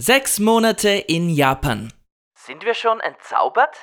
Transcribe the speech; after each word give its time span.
Sechs 0.00 0.38
Monate 0.38 0.90
in 0.90 1.28
Japan. 1.28 1.92
Sind 2.36 2.64
wir 2.64 2.74
schon 2.74 3.00
entzaubert? 3.00 3.74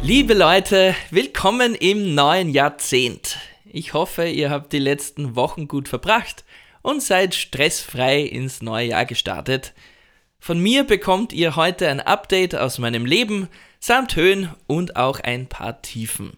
Liebe 0.00 0.32
Leute, 0.32 0.94
willkommen 1.10 1.74
im 1.74 2.14
neuen 2.14 2.48
Jahrzehnt. 2.48 3.36
Ich 3.66 3.92
hoffe, 3.92 4.26
ihr 4.26 4.48
habt 4.48 4.72
die 4.72 4.78
letzten 4.78 5.36
Wochen 5.36 5.68
gut 5.68 5.88
verbracht 5.88 6.46
und 6.80 7.02
seid 7.02 7.34
stressfrei 7.34 8.22
ins 8.22 8.62
neue 8.62 8.86
Jahr 8.86 9.04
gestartet. 9.04 9.74
Von 10.46 10.60
mir 10.60 10.84
bekommt 10.84 11.32
ihr 11.32 11.56
heute 11.56 11.88
ein 11.88 11.98
Update 11.98 12.54
aus 12.54 12.78
meinem 12.78 13.04
Leben 13.04 13.48
samt 13.80 14.14
Höhen 14.14 14.48
und 14.68 14.94
auch 14.94 15.18
ein 15.18 15.48
paar 15.48 15.82
Tiefen. 15.82 16.36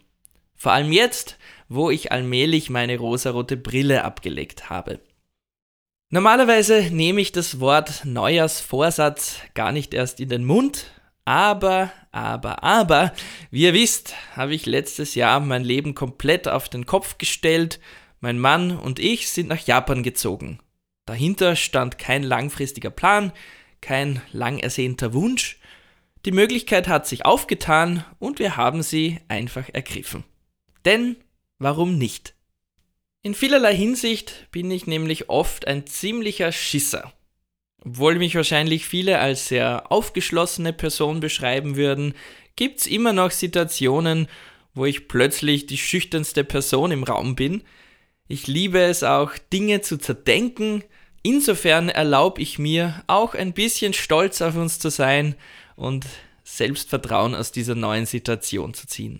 Vor 0.55 0.71
allem 0.71 0.91
jetzt, 0.91 1.37
wo 1.67 1.91
ich 1.91 2.11
allmählich 2.11 2.71
meine 2.71 2.97
rosarote 2.97 3.55
Brille 3.55 4.03
abgelegt 4.03 4.71
habe. 4.71 4.99
Normalerweise 6.09 6.89
nehme 6.89 7.21
ich 7.21 7.33
das 7.33 7.59
Wort 7.59 8.03
Neujahrsvorsatz 8.03 9.41
gar 9.53 9.71
nicht 9.71 9.93
erst 9.93 10.19
in 10.19 10.29
den 10.29 10.43
Mund, 10.43 10.87
aber, 11.23 11.91
aber, 12.11 12.63
aber, 12.63 13.13
wie 13.51 13.65
ihr 13.65 13.75
wisst, 13.75 14.15
habe 14.35 14.55
ich 14.55 14.65
letztes 14.65 15.13
Jahr 15.13 15.39
mein 15.39 15.63
Leben 15.63 15.93
komplett 15.93 16.47
auf 16.47 16.67
den 16.67 16.87
Kopf 16.87 17.19
gestellt. 17.19 17.79
Mein 18.21 18.39
Mann 18.39 18.75
und 18.75 18.97
ich 18.97 19.29
sind 19.29 19.49
nach 19.49 19.67
Japan 19.67 20.01
gezogen. 20.01 20.57
Dahinter 21.05 21.55
stand 21.55 21.99
kein 21.99 22.23
langfristiger 22.23 22.89
Plan, 22.89 23.33
kein 23.81 24.21
lang 24.31 24.59
ersehnter 24.59 25.13
Wunsch. 25.13 25.59
Die 26.25 26.31
Möglichkeit 26.31 26.87
hat 26.87 27.07
sich 27.07 27.25
aufgetan 27.25 28.03
und 28.19 28.39
wir 28.39 28.57
haben 28.57 28.83
sie 28.83 29.19
einfach 29.27 29.69
ergriffen. 29.71 30.23
Denn 30.85 31.15
warum 31.57 31.97
nicht? 31.97 32.35
In 33.21 33.33
vielerlei 33.33 33.75
Hinsicht 33.75 34.47
bin 34.51 34.71
ich 34.71 34.87
nämlich 34.87 35.29
oft 35.29 35.67
ein 35.67 35.85
ziemlicher 35.85 36.51
Schisser. 36.51 37.13
Obwohl 37.83 38.15
mich 38.15 38.35
wahrscheinlich 38.35 38.85
viele 38.85 39.19
als 39.19 39.47
sehr 39.47 39.91
aufgeschlossene 39.91 40.73
Person 40.73 41.19
beschreiben 41.19 41.75
würden, 41.75 42.13
gibt's 42.55 42.85
immer 42.85 43.13
noch 43.13 43.31
Situationen, 43.31 44.27
wo 44.73 44.85
ich 44.85 45.07
plötzlich 45.07 45.65
die 45.65 45.77
schüchternste 45.77 46.43
Person 46.43 46.91
im 46.91 47.03
Raum 47.03 47.35
bin. 47.35 47.63
Ich 48.27 48.47
liebe 48.47 48.79
es 48.79 49.03
auch, 49.03 49.37
Dinge 49.51 49.81
zu 49.81 49.97
zerdenken. 49.97 50.83
Insofern 51.21 51.89
erlaube 51.89 52.41
ich 52.41 52.59
mir 52.59 53.03
auch 53.07 53.35
ein 53.35 53.53
bisschen 53.53 53.93
stolz 53.93 54.41
auf 54.41 54.55
uns 54.55 54.79
zu 54.79 54.89
sein 54.89 55.35
und 55.75 56.05
Selbstvertrauen 56.43 57.35
aus 57.35 57.51
dieser 57.51 57.75
neuen 57.75 58.05
Situation 58.05 58.73
zu 58.73 58.87
ziehen. 58.87 59.19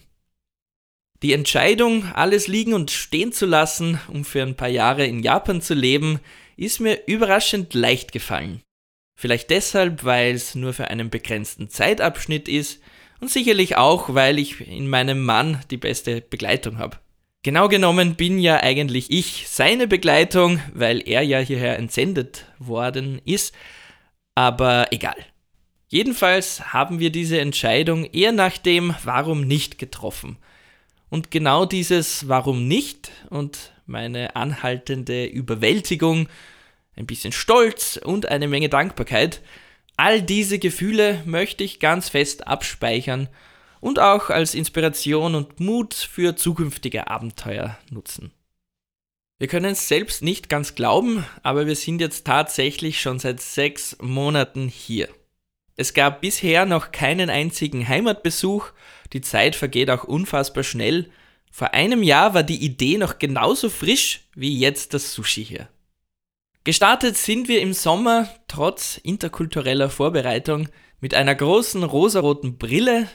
Die 1.22 1.34
Entscheidung, 1.34 2.06
alles 2.14 2.48
liegen 2.48 2.74
und 2.74 2.92
stehen 2.92 3.34
zu 3.34 3.46
lassen, 3.46 4.00
um 4.08 4.24
für 4.24 4.42
ein 4.42 4.56
paar 4.56 4.70
Jahre 4.70 5.06
in 5.06 5.22
Japan 5.22 5.62
zu 5.62 5.74
leben, 5.74 6.20
ist 6.56 6.80
mir 6.80 7.08
überraschend 7.08 7.74
leicht 7.74 8.14
gefallen. 8.14 8.62
Vielleicht 9.18 9.50
deshalb, 9.50 10.06
weil 10.06 10.34
es 10.34 10.56
nur 10.56 10.74
für 10.74 10.88
einen 10.88 11.10
begrenzten 11.10 11.70
Zeitabschnitt 11.70 12.48
ist 12.48 12.82
und 13.20 13.30
sicherlich 13.30 13.76
auch, 13.76 14.14
weil 14.14 14.40
ich 14.40 14.62
in 14.62 14.88
meinem 14.88 15.26
Mann 15.26 15.62
die 15.72 15.78
beste 15.78 16.22
Begleitung 16.22 16.78
habe. 16.78 16.98
Genau 17.42 17.70
genommen 17.70 18.16
bin 18.16 18.38
ja 18.38 18.62
eigentlich 18.62 19.10
ich 19.12 19.46
seine 19.48 19.88
Begleitung, 19.88 20.60
weil 20.74 21.02
er 21.08 21.22
ja 21.22 21.40
hierher 21.40 21.80
entsendet 21.80 22.46
worden 22.60 23.22
ist, 23.24 23.56
aber 24.36 24.88
egal. 24.92 25.16
Jedenfalls 25.88 26.74
haben 26.74 27.00
wir 27.00 27.12
diese 27.12 27.40
Entscheidung 27.40 28.04
eher 28.04 28.34
nach 28.34 28.58
dem 28.58 28.94
Warum 29.06 29.48
nicht 29.48 29.80
getroffen. 29.80 30.38
Und 31.10 31.32
genau 31.32 31.66
dieses 31.66 32.28
Warum 32.28 32.68
nicht 32.68 33.10
und 33.30 33.72
meine 33.86 34.36
anhaltende 34.36 35.26
Überwältigung, 35.26 36.28
ein 36.98 37.06
bisschen 37.06 37.32
Stolz 37.32 37.98
und 38.04 38.28
eine 38.28 38.50
Menge 38.50 38.68
Dankbarkeit, 38.68 39.42
all 39.96 40.22
diese 40.22 40.60
Gefühle 40.60 41.24
möchte 41.26 41.64
ich 41.64 41.80
ganz 41.80 42.10
fest 42.10 42.48
abspeichern 42.48 43.30
und 43.82 44.00
auch 44.00 44.30
als 44.30 44.56
Inspiration 44.56 45.36
und 45.36 45.60
Mut 45.60 45.94
für 45.94 46.36
zukünftige 46.36 47.08
Abenteuer 47.08 47.78
nutzen. 47.90 48.32
Wir 49.38 49.48
können 49.48 49.72
es 49.72 49.88
selbst 49.88 50.22
nicht 50.22 50.50
ganz 50.50 50.76
glauben, 50.76 51.26
aber 51.44 51.66
wir 51.66 51.76
sind 51.76 52.02
jetzt 52.02 52.26
tatsächlich 52.26 53.02
schon 53.02 53.20
seit 53.20 53.40
sechs 53.40 53.98
Monaten 54.02 54.68
hier. 54.68 55.08
Es 55.78 55.94
gab 55.94 56.20
bisher 56.20 56.66
noch 56.66 56.92
keinen 56.92 57.30
einzigen 57.30 57.88
Heimatbesuch, 57.88 58.72
die 59.14 59.22
Zeit 59.22 59.56
vergeht 59.56 59.90
auch 59.90 60.04
unfassbar 60.04 60.64
schnell. 60.64 61.10
Vor 61.52 61.74
einem 61.74 62.04
Jahr 62.04 62.34
war 62.34 62.44
die 62.44 62.64
Idee 62.64 62.98
noch 62.98 63.18
genauso 63.18 63.70
frisch 63.70 64.28
wie 64.36 64.60
jetzt 64.60 64.94
das 64.94 65.14
Sushi 65.14 65.46
hier. 65.46 65.70
Gestartet 66.66 67.18
sind 67.18 67.48
wir 67.48 67.62
im 67.62 67.74
Sommer 67.74 68.30
trotz 68.50 68.98
interkultureller 68.98 69.90
Vorbereitung 69.90 70.68
mit 71.00 71.14
einer 71.14 71.34
großen 71.34 71.82
rosaroten 71.84 72.58
Brille. 72.58 73.08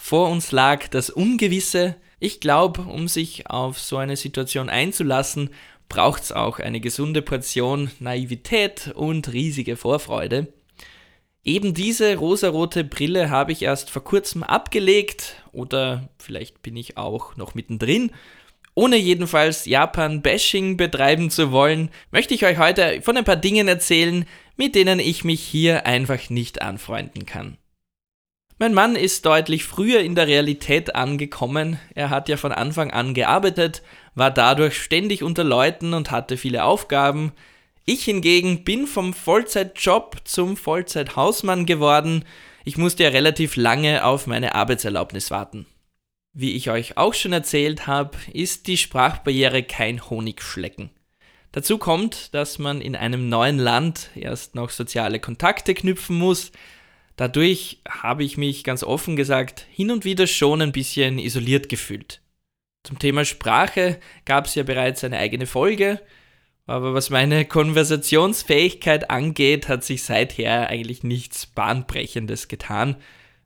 Vor 0.00 0.30
uns 0.30 0.52
lag 0.52 0.88
das 0.88 1.10
Ungewisse. 1.10 1.96
Ich 2.18 2.40
glaube, 2.40 2.82
um 2.82 3.08
sich 3.08 3.50
auf 3.50 3.78
so 3.78 3.98
eine 3.98 4.16
Situation 4.16 4.70
einzulassen, 4.70 5.50
braucht 5.90 6.22
es 6.22 6.32
auch 6.32 6.60
eine 6.60 6.80
gesunde 6.80 7.20
Portion 7.20 7.90
Naivität 7.98 8.92
und 8.94 9.30
riesige 9.32 9.76
Vorfreude. 9.76 10.50
Eben 11.44 11.74
diese 11.74 12.16
rosarote 12.16 12.84
Brille 12.84 13.28
habe 13.28 13.52
ich 13.52 13.62
erst 13.62 13.90
vor 13.90 14.04
kurzem 14.04 14.42
abgelegt 14.42 15.42
oder 15.52 16.08
vielleicht 16.18 16.62
bin 16.62 16.76
ich 16.76 16.96
auch 16.96 17.36
noch 17.36 17.54
mittendrin. 17.54 18.12
Ohne 18.74 18.96
jedenfalls 18.96 19.66
Japan-Bashing 19.66 20.76
betreiben 20.76 21.30
zu 21.30 21.50
wollen, 21.50 21.90
möchte 22.12 22.34
ich 22.34 22.46
euch 22.46 22.58
heute 22.58 23.02
von 23.02 23.16
ein 23.16 23.24
paar 23.24 23.36
Dingen 23.36 23.66
erzählen, 23.66 24.24
mit 24.56 24.74
denen 24.74 25.00
ich 25.00 25.24
mich 25.24 25.42
hier 25.42 25.86
einfach 25.86 26.30
nicht 26.30 26.62
anfreunden 26.62 27.26
kann. 27.26 27.58
Mein 28.60 28.74
Mann 28.74 28.96
ist 28.96 29.24
deutlich 29.24 29.62
früher 29.62 30.00
in 30.00 30.16
der 30.16 30.26
Realität 30.26 30.96
angekommen. 30.96 31.78
Er 31.94 32.10
hat 32.10 32.28
ja 32.28 32.36
von 32.36 32.50
Anfang 32.50 32.90
an 32.90 33.14
gearbeitet, 33.14 33.82
war 34.16 34.32
dadurch 34.32 34.82
ständig 34.82 35.22
unter 35.22 35.44
Leuten 35.44 35.94
und 35.94 36.10
hatte 36.10 36.36
viele 36.36 36.64
Aufgaben. 36.64 37.32
Ich 37.84 38.04
hingegen 38.04 38.64
bin 38.64 38.88
vom 38.88 39.14
Vollzeitjob 39.14 40.22
zum 40.24 40.56
Vollzeithausmann 40.56 41.66
geworden. 41.66 42.24
Ich 42.64 42.76
musste 42.76 43.04
ja 43.04 43.10
relativ 43.10 43.54
lange 43.54 44.04
auf 44.04 44.26
meine 44.26 44.56
Arbeitserlaubnis 44.56 45.30
warten. 45.30 45.66
Wie 46.32 46.56
ich 46.56 46.68
euch 46.68 46.96
auch 46.96 47.14
schon 47.14 47.32
erzählt 47.32 47.86
habe, 47.86 48.18
ist 48.32 48.66
die 48.66 48.76
Sprachbarriere 48.76 49.62
kein 49.62 50.10
Honigschlecken. 50.10 50.90
Dazu 51.52 51.78
kommt, 51.78 52.34
dass 52.34 52.58
man 52.58 52.80
in 52.80 52.96
einem 52.96 53.28
neuen 53.28 53.58
Land 53.58 54.10
erst 54.16 54.56
noch 54.56 54.70
soziale 54.70 55.20
Kontakte 55.20 55.74
knüpfen 55.74 56.18
muss. 56.18 56.50
Dadurch 57.18 57.80
habe 57.88 58.22
ich 58.22 58.36
mich 58.36 58.62
ganz 58.62 58.84
offen 58.84 59.16
gesagt 59.16 59.66
hin 59.72 59.90
und 59.90 60.04
wieder 60.04 60.28
schon 60.28 60.62
ein 60.62 60.70
bisschen 60.70 61.18
isoliert 61.18 61.68
gefühlt. 61.68 62.22
Zum 62.84 63.00
Thema 63.00 63.24
Sprache 63.24 63.98
gab 64.24 64.46
es 64.46 64.54
ja 64.54 64.62
bereits 64.62 65.02
eine 65.02 65.18
eigene 65.18 65.46
Folge, 65.46 66.00
aber 66.66 66.94
was 66.94 67.10
meine 67.10 67.44
Konversationsfähigkeit 67.44 69.10
angeht, 69.10 69.68
hat 69.68 69.82
sich 69.82 70.04
seither 70.04 70.68
eigentlich 70.70 71.02
nichts 71.02 71.46
Bahnbrechendes 71.46 72.46
getan. 72.46 72.94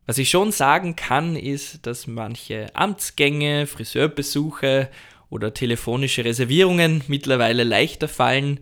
Was 0.05 0.19
ich 0.19 0.29
schon 0.29 0.53
sagen 0.53 0.95
kann, 0.95 1.35
ist, 1.35 1.87
dass 1.87 2.07
manche 2.07 2.67
Amtsgänge, 2.75 3.67
Friseurbesuche 3.67 4.91
oder 5.31 5.55
telefonische 5.55 6.27
Reservierungen 6.27 7.05
mittlerweile 7.07 7.65
leichter 7.65 8.09
fallen. 8.09 8.61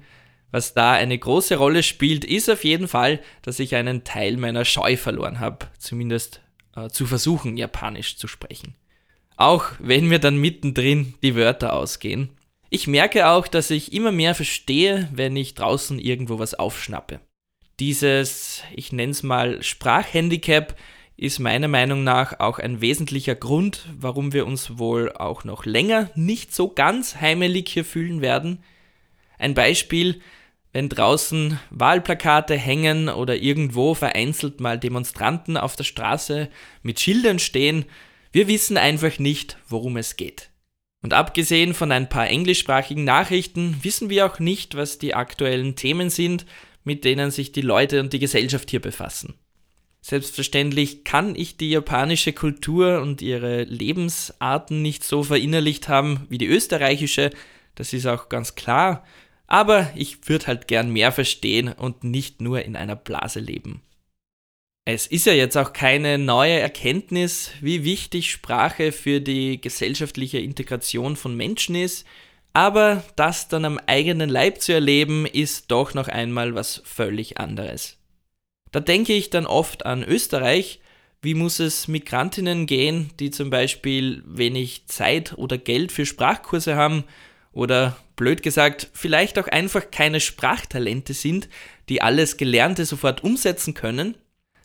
Was 0.51 0.75
da 0.75 0.93
eine 0.93 1.17
große 1.17 1.57
Rolle 1.57 1.83
spielt, 1.83 2.25
ist 2.25 2.51
auf 2.51 2.65
jeden 2.65 2.89
Fall, 2.89 3.21
dass 3.43 3.61
ich 3.61 3.75
einen 3.77 4.05
Teil 4.05 4.37
meiner 4.37 4.65
Scheu 4.65 4.97
verloren 4.97 5.39
habe, 5.41 5.67
zumindest 5.79 6.41
äh, 6.77 6.89
zu 6.89 7.07
versuchen, 7.07 7.57
Japanisch 7.57 8.17
zu 8.17 8.27
sprechen. 8.27 8.75
Auch 9.37 9.67
wenn 9.79 10.07
mir 10.07 10.19
dann 10.19 10.37
mittendrin 10.37 11.15
die 11.23 11.35
Wörter 11.35 11.73
ausgehen. 11.73 12.31
Ich 12.69 12.87
merke 12.87 13.29
auch, 13.29 13.49
dass 13.49 13.71
ich 13.71 13.93
immer 13.93 14.13
mehr 14.13 14.35
verstehe, 14.35 15.09
wenn 15.13 15.35
ich 15.37 15.55
draußen 15.55 15.99
irgendwo 15.99 16.39
was 16.39 16.55
aufschnappe. 16.55 17.21
Dieses, 17.81 18.63
ich 18.75 18.93
nenne 18.93 19.13
es 19.13 19.23
mal 19.23 19.63
Sprachhandicap, 19.63 20.77
ist 21.17 21.39
meiner 21.39 21.69
Meinung 21.69 22.05
nach 22.05 22.41
auch 22.41 22.59
ein 22.59 22.81
wesentlicher 22.81 23.35
Grund, 23.35 23.87
warum 23.99 24.33
wir 24.33 24.47
uns 24.47 24.79
wohl 24.79 25.13
auch 25.13 25.45
noch 25.45 25.67
länger 25.67 26.11
nicht 26.15 26.55
so 26.55 26.69
ganz 26.69 27.17
heimelig 27.17 27.69
hier 27.69 27.85
fühlen 27.85 28.23
werden. 28.23 28.63
Ein 29.39 29.55
Beispiel, 29.55 30.21
wenn 30.73 30.89
draußen 30.89 31.59
Wahlplakate 31.71 32.57
hängen 32.57 33.09
oder 33.09 33.37
irgendwo 33.37 33.95
vereinzelt 33.95 34.61
mal 34.61 34.79
Demonstranten 34.79 35.57
auf 35.57 35.77
der 35.77 35.85
Straße 35.85 36.49
mit 36.83 37.01
Schildern 37.01 37.39
stehen, 37.39 37.87
wir 38.33 38.47
wissen 38.47 38.77
einfach 38.77 39.19
nicht, 39.19 39.59
worum 39.69 39.97
es 39.97 40.17
geht. 40.17 40.51
Und 41.03 41.15
abgesehen 41.15 41.75
von 41.75 41.91
ein 41.93 42.09
paar 42.09 42.29
englischsprachigen 42.29 43.05
Nachrichten 43.05 43.77
wissen 43.83 44.11
wir 44.11 44.27
auch 44.27 44.39
nicht, 44.39 44.77
was 44.77 44.99
die 44.99 45.15
aktuellen 45.15 45.75
Themen 45.75 46.11
sind, 46.11 46.47
mit 46.85 47.05
denen 47.05 47.31
sich 47.31 47.53
die 47.53 47.63
Leute 47.63 48.01
und 48.01 48.13
die 48.13 48.19
Gesellschaft 48.19 48.71
hier 48.71 48.81
befassen. 48.81 49.35
Selbstverständlich 50.03 51.05
kann 51.05 51.35
ich 51.35 51.57
die 51.57 51.71
japanische 51.71 52.33
Kultur 52.33 53.01
und 53.03 53.21
ihre 53.21 53.65
Lebensarten 53.65 54.81
nicht 54.81 55.05
so 55.05 55.23
verinnerlicht 55.23 55.89
haben 55.89 56.27
wie 56.31 56.39
die 56.39 56.47
österreichische, 56.47 57.31
das 57.75 57.93
ist 57.93 58.07
auch 58.07 58.29
ganz 58.29 58.55
klar, 58.55 59.05
aber 59.51 59.91
ich 59.97 60.29
würde 60.29 60.47
halt 60.47 60.69
gern 60.69 60.91
mehr 60.91 61.13
verstehen 61.13 61.69
und 61.69 62.05
nicht 62.05 62.41
nur 62.41 62.63
in 62.63 62.77
einer 62.77 62.97
Blase 62.97 63.41
leben. 63.41 63.83
Es 64.87 65.07
ist 65.07 65.27
ja 65.27 65.33
jetzt 65.33 65.57
auch 65.57 65.73
keine 65.73 66.19
neue 66.19 66.59
Erkenntnis, 66.59 67.51
wie 67.61 67.85
wichtig 67.85 68.31
Sprache 68.31 68.93
für 68.93 69.21
die 69.21 69.61
gesellschaftliche 69.61 70.39
Integration 70.39 71.17
von 71.17 71.37
Menschen 71.37 71.75
ist, 71.75 72.07
aber 72.53 73.05
das 73.17 73.49
dann 73.49 73.65
am 73.65 73.79
eigenen 73.87 74.31
Leib 74.31 74.61
zu 74.61 74.73
erleben, 74.73 75.27
ist 75.27 75.71
doch 75.71 75.95
noch 75.95 76.09
einmal 76.09 76.55
was 76.55 76.81
völlig 76.85 77.39
anderes. 77.39 77.99
Da 78.71 78.81
denke 78.81 79.13
ich 79.13 79.31
dann 79.31 79.47
oft 79.47 79.85
an 79.85 80.05
Österreich. 80.05 80.81
Wie 81.23 81.35
muss 81.35 81.59
es 81.59 81.87
Migrantinnen 81.87 82.67
gehen, 82.67 83.11
die 83.19 83.31
zum 83.31 83.51
Beispiel 83.51 84.23
wenig 84.27 84.87
Zeit 84.87 85.35
oder 85.37 85.59
Geld 85.59 85.93
für 85.93 86.07
Sprachkurse 86.07 86.77
haben 86.77 87.05
oder 87.53 87.97
blöd 88.17 88.43
gesagt, 88.43 88.91
vielleicht 88.93 89.39
auch 89.39 89.49
einfach 89.49 89.91
keine 89.91 90.21
Sprachtalente 90.21 91.15
sind, 91.15 91.49
die 91.89 92.03
alles 92.03 92.37
Gelernte 92.37 92.85
sofort 92.85 93.25
umsetzen 93.25 93.75
können? 93.75 94.17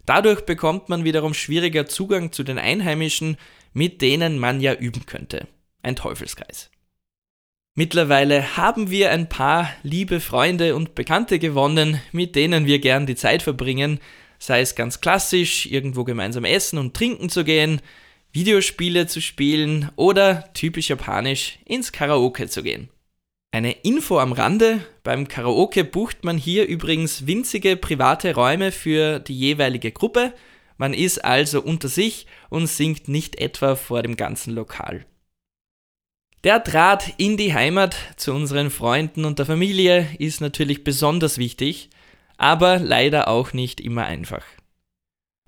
Dadurch 0.05 0.41
bekommt 0.41 0.89
man 0.89 1.03
wiederum 1.03 1.33
schwieriger 1.33 1.87
Zugang 1.87 2.31
zu 2.31 2.43
den 2.43 2.59
Einheimischen, 2.59 3.37
mit 3.73 4.01
denen 4.01 4.37
man 4.37 4.61
ja 4.61 4.73
üben 4.73 5.05
könnte. 5.05 5.47
Ein 5.81 5.95
Teufelskreis. 5.95 6.69
Mittlerweile 7.73 8.55
haben 8.55 8.89
wir 8.89 9.11
ein 9.11 9.27
paar 9.27 9.69
liebe 9.83 10.21
Freunde 10.21 10.75
und 10.75 10.95
Bekannte 10.95 11.39
gewonnen, 11.39 11.99
mit 12.13 12.35
denen 12.35 12.65
wir 12.65 12.79
gern 12.79 13.05
die 13.05 13.15
Zeit 13.15 13.41
verbringen, 13.41 13.99
sei 14.39 14.61
es 14.61 14.75
ganz 14.75 15.01
klassisch, 15.01 15.65
irgendwo 15.65 16.05
gemeinsam 16.05 16.45
essen 16.45 16.79
und 16.79 16.93
trinken 16.93 17.29
zu 17.29 17.43
gehen, 17.43 17.81
Videospiele 18.35 19.07
zu 19.07 19.21
spielen 19.21 19.89
oder 19.95 20.53
typisch 20.53 20.89
japanisch 20.89 21.57
ins 21.63 21.93
Karaoke 21.93 22.49
zu 22.49 22.63
gehen. 22.63 22.89
Eine 23.51 23.71
Info 23.71 24.19
am 24.19 24.33
Rande, 24.33 24.85
beim 25.03 25.29
Karaoke 25.29 25.85
bucht 25.85 26.25
man 26.25 26.37
hier 26.37 26.67
übrigens 26.67 27.27
winzige 27.27 27.77
private 27.77 28.35
Räume 28.35 28.73
für 28.73 29.19
die 29.19 29.39
jeweilige 29.39 29.93
Gruppe, 29.93 30.33
man 30.75 30.93
ist 30.93 31.23
also 31.23 31.61
unter 31.61 31.87
sich 31.87 32.27
und 32.49 32.67
singt 32.67 33.07
nicht 33.07 33.37
etwa 33.39 33.77
vor 33.77 34.03
dem 34.03 34.17
ganzen 34.17 34.53
Lokal. 34.53 35.05
Der 36.43 36.59
Draht 36.59 37.13
in 37.15 37.37
die 37.37 37.53
Heimat 37.53 37.95
zu 38.17 38.33
unseren 38.33 38.69
Freunden 38.69 39.23
und 39.23 39.39
der 39.39 39.45
Familie 39.45 40.09
ist 40.19 40.41
natürlich 40.41 40.83
besonders 40.83 41.37
wichtig, 41.37 41.89
aber 42.35 42.79
leider 42.79 43.29
auch 43.29 43.53
nicht 43.53 43.79
immer 43.79 44.03
einfach. 44.03 44.43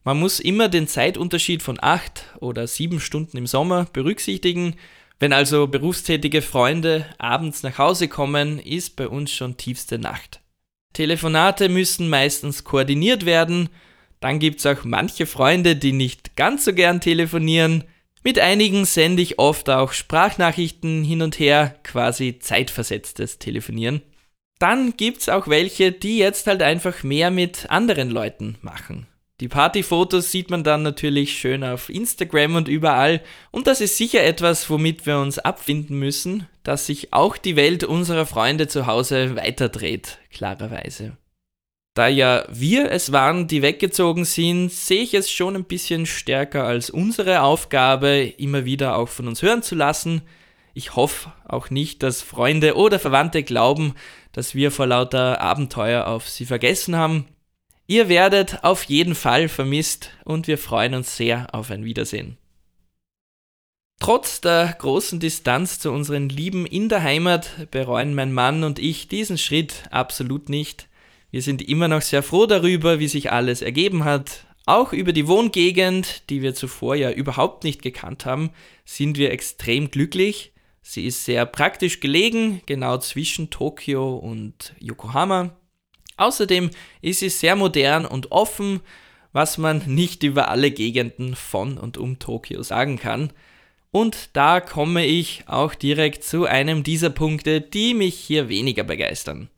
Man 0.08 0.22
muss 0.22 0.40
immer 0.40 0.70
den 0.70 0.88
Zeitunterschied 0.88 1.62
von 1.62 1.80
acht 1.82 2.28
oder 2.40 2.66
sieben 2.66 3.02
Stunden 3.02 3.36
im 3.36 3.46
Sommer 3.46 3.88
berücksichtigen. 3.92 4.78
Wenn 5.20 5.34
also 5.34 5.68
berufstätige 5.68 6.42
Freunde 6.42 7.06
abends 7.18 7.62
nach 7.62 7.78
Hause 7.78 8.08
kommen, 8.08 8.58
ist 8.60 8.96
bei 8.96 9.10
uns 9.10 9.34
schon 9.34 9.58
tiefste 9.58 10.00
Nacht. 10.00 10.40
Telefonate 10.94 11.68
müssen 11.68 12.08
meistens 12.08 12.64
koordiniert 12.64 13.26
werden. 13.26 13.68
Dann 14.22 14.40
gibt 14.40 14.60
es 14.60 14.66
auch 14.66 14.86
manche 14.86 15.26
Freunde, 15.26 15.76
die 15.76 15.92
nicht 15.92 16.38
ganz 16.38 16.64
so 16.64 16.74
gern 16.74 17.02
telefonieren. 17.02 17.84
Mit 18.24 18.40
einigen 18.40 18.86
sende 18.86 19.22
ich 19.22 19.40
oft 19.40 19.70
auch 19.70 19.92
Sprachnachrichten 19.92 21.04
hin 21.04 21.22
und 21.22 21.38
her, 21.38 21.76
quasi 21.84 22.40
zeitversetztes 22.40 23.40
Telefonieren. 23.40 24.02
Dann 24.58 24.96
gibt's 24.96 25.28
auch 25.28 25.50
welche, 25.50 25.92
die 25.92 26.18
jetzt 26.18 26.48
halt 26.48 26.62
einfach 26.62 27.04
mehr 27.04 27.30
mit 27.30 27.70
anderen 27.70 28.10
Leuten 28.10 28.56
machen. 28.62 29.06
Die 29.40 29.48
Partyfotos 29.48 30.32
sieht 30.32 30.50
man 30.50 30.64
dann 30.64 30.82
natürlich 30.82 31.38
schön 31.38 31.64
auf 31.64 31.90
Instagram 31.90 32.56
und 32.56 32.68
überall. 32.68 33.22
Und 33.52 33.68
das 33.68 33.82
ist 33.82 33.96
sicher 33.96 34.24
etwas, 34.24 34.68
womit 34.70 35.06
wir 35.06 35.20
uns 35.20 35.38
abfinden 35.38 36.00
müssen, 36.00 36.48
dass 36.64 36.88
sich 36.88 37.14
auch 37.14 37.38
die 37.38 37.56
Welt 37.56 37.84
unserer 37.84 38.26
Freunde 38.26 38.68
zu 38.68 38.88
Hause 38.88 39.36
weiterdreht, 39.36 40.18
klarerweise. 40.32 41.18
Da 41.94 42.08
ja 42.08 42.46
wir 42.50 42.92
es 42.92 43.12
waren, 43.12 43.48
die 43.48 43.62
weggezogen 43.62 44.26
sind, 44.26 44.72
sehe 44.72 45.02
ich 45.02 45.14
es 45.14 45.30
schon 45.30 45.56
ein 45.56 45.66
bisschen 45.66 46.08
stärker 46.08 46.64
als 46.64 46.90
unsere 46.90 47.42
Aufgabe, 47.42 48.34
immer 48.38 48.66
wieder 48.66 48.98
auch 48.98 49.10
von 49.10 49.28
uns 49.28 49.44
hören 49.44 49.62
zu 49.62 49.76
lassen. 49.76 50.24
Ich 50.74 50.96
hoffe 50.96 51.32
auch 51.48 51.70
nicht, 51.70 52.02
dass 52.02 52.22
Freunde 52.24 52.76
oder 52.76 53.00
Verwandte 53.00 53.44
glauben, 53.44 53.94
dass 54.32 54.56
wir 54.56 54.72
vor 54.72 54.88
lauter 54.88 55.42
Abenteuer 55.42 56.08
auf 56.08 56.28
sie 56.30 56.46
vergessen 56.46 56.96
haben. 56.96 57.26
Ihr 57.90 58.10
werdet 58.10 58.66
auf 58.66 58.84
jeden 58.84 59.16
Fall 59.16 59.48
vermisst 59.48 60.12
und 60.26 60.48
wir 60.48 60.58
freuen 60.58 60.94
uns 60.94 61.16
sehr 61.16 61.48
auf 61.54 61.72
ein 61.72 61.86
Wiedersehen. 61.86 62.38
Trotz 64.00 64.42
der 64.42 64.76
großen 64.78 65.22
Distanz 65.22 65.80
zu 65.80 65.92
unseren 65.92 66.28
Lieben 66.28 66.66
in 66.66 66.90
der 66.90 67.02
Heimat 67.02 67.72
bereuen 67.72 68.14
mein 68.14 68.34
Mann 68.34 68.66
und 68.66 68.78
ich 68.78 69.08
diesen 69.08 69.38
Schritt 69.38 69.84
absolut 69.90 70.50
nicht. 70.50 70.90
Wir 71.32 71.42
sind 71.42 71.62
immer 71.62 71.88
noch 71.88 72.02
sehr 72.02 72.24
froh 72.24 72.46
darüber, 72.46 73.00
wie 73.00 73.08
sich 73.08 73.32
alles 73.32 73.62
ergeben 73.62 74.04
hat. 74.04 74.46
Auch 74.66 74.92
über 74.92 75.14
die 75.14 75.28
Wohngegend, 75.28 76.30
die 76.30 76.42
wir 76.42 76.54
zuvor 76.54 76.96
ja 76.96 77.10
überhaupt 77.10 77.64
nicht 77.64 77.82
gekannt 77.82 78.26
haben, 78.26 78.52
sind 78.84 79.18
wir 79.18 79.32
extrem 79.32 79.92
glücklich. 79.92 80.52
Sie 80.82 81.06
ist 81.06 81.24
sehr 81.24 81.46
praktisch 81.46 82.02
gelegen, 82.02 82.62
genau 82.66 82.98
zwischen 82.98 83.50
Tokio 83.50 84.18
und 84.18 84.74
Yokohama. 84.80 85.56
Außerdem 86.18 86.72
ist 87.02 87.20
sie 87.20 87.30
sehr 87.30 87.56
modern 87.56 88.06
und 88.06 88.32
offen, 88.32 88.82
was 89.32 89.58
man 89.58 89.84
nicht 89.86 90.24
über 90.24 90.50
alle 90.50 90.72
Gegenden 90.72 91.36
von 91.36 91.78
und 91.78 91.98
um 91.98 92.20
Tokio 92.20 92.64
sagen 92.64 92.98
kann. 92.98 93.32
Und 93.92 94.32
da 94.34 94.60
komme 94.60 95.06
ich 95.06 95.44
auch 95.48 95.74
direkt 95.74 96.24
zu 96.24 96.46
einem 96.46 96.84
dieser 96.84 97.10
Punkte, 97.10 97.62
die 97.62 97.94
mich 97.94 98.16
hier 98.16 98.50
weniger 98.50 98.84
begeistern 98.84 99.50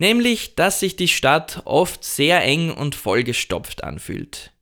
nämlich 0.00 0.56
dass 0.56 0.80
sich 0.80 0.96
die 0.96 1.08
Stadt 1.08 1.62
oft 1.66 2.02
sehr 2.04 2.42
eng 2.42 2.72
und 2.72 2.96
vollgestopft 2.96 3.84
anfühlt. 3.84 4.52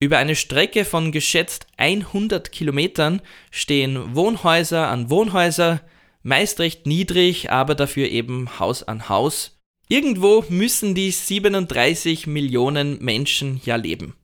Über 0.00 0.18
eine 0.18 0.36
Strecke 0.36 0.84
von 0.84 1.12
geschätzt 1.12 1.66
100 1.76 2.52
Kilometern 2.52 3.22
stehen 3.50 4.14
Wohnhäuser 4.14 4.88
an 4.88 5.08
Wohnhäuser, 5.08 5.80
meist 6.22 6.58
recht 6.58 6.86
niedrig, 6.86 7.50
aber 7.50 7.74
dafür 7.74 8.08
eben 8.08 8.58
Haus 8.58 8.82
an 8.82 9.08
Haus. 9.08 9.59
Irgendwo 9.92 10.44
müssen 10.48 10.94
die 10.94 11.10
37 11.10 12.28
Millionen 12.28 13.02
Menschen 13.02 13.60
ja 13.64 13.74
leben. 13.74 14.14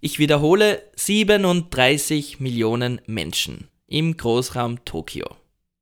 Ich 0.00 0.18
wiederhole 0.18 0.82
37 0.96 2.40
Millionen 2.40 3.02
Menschen 3.04 3.68
im 3.86 4.16
Großraum 4.16 4.82
Tokio. 4.86 5.26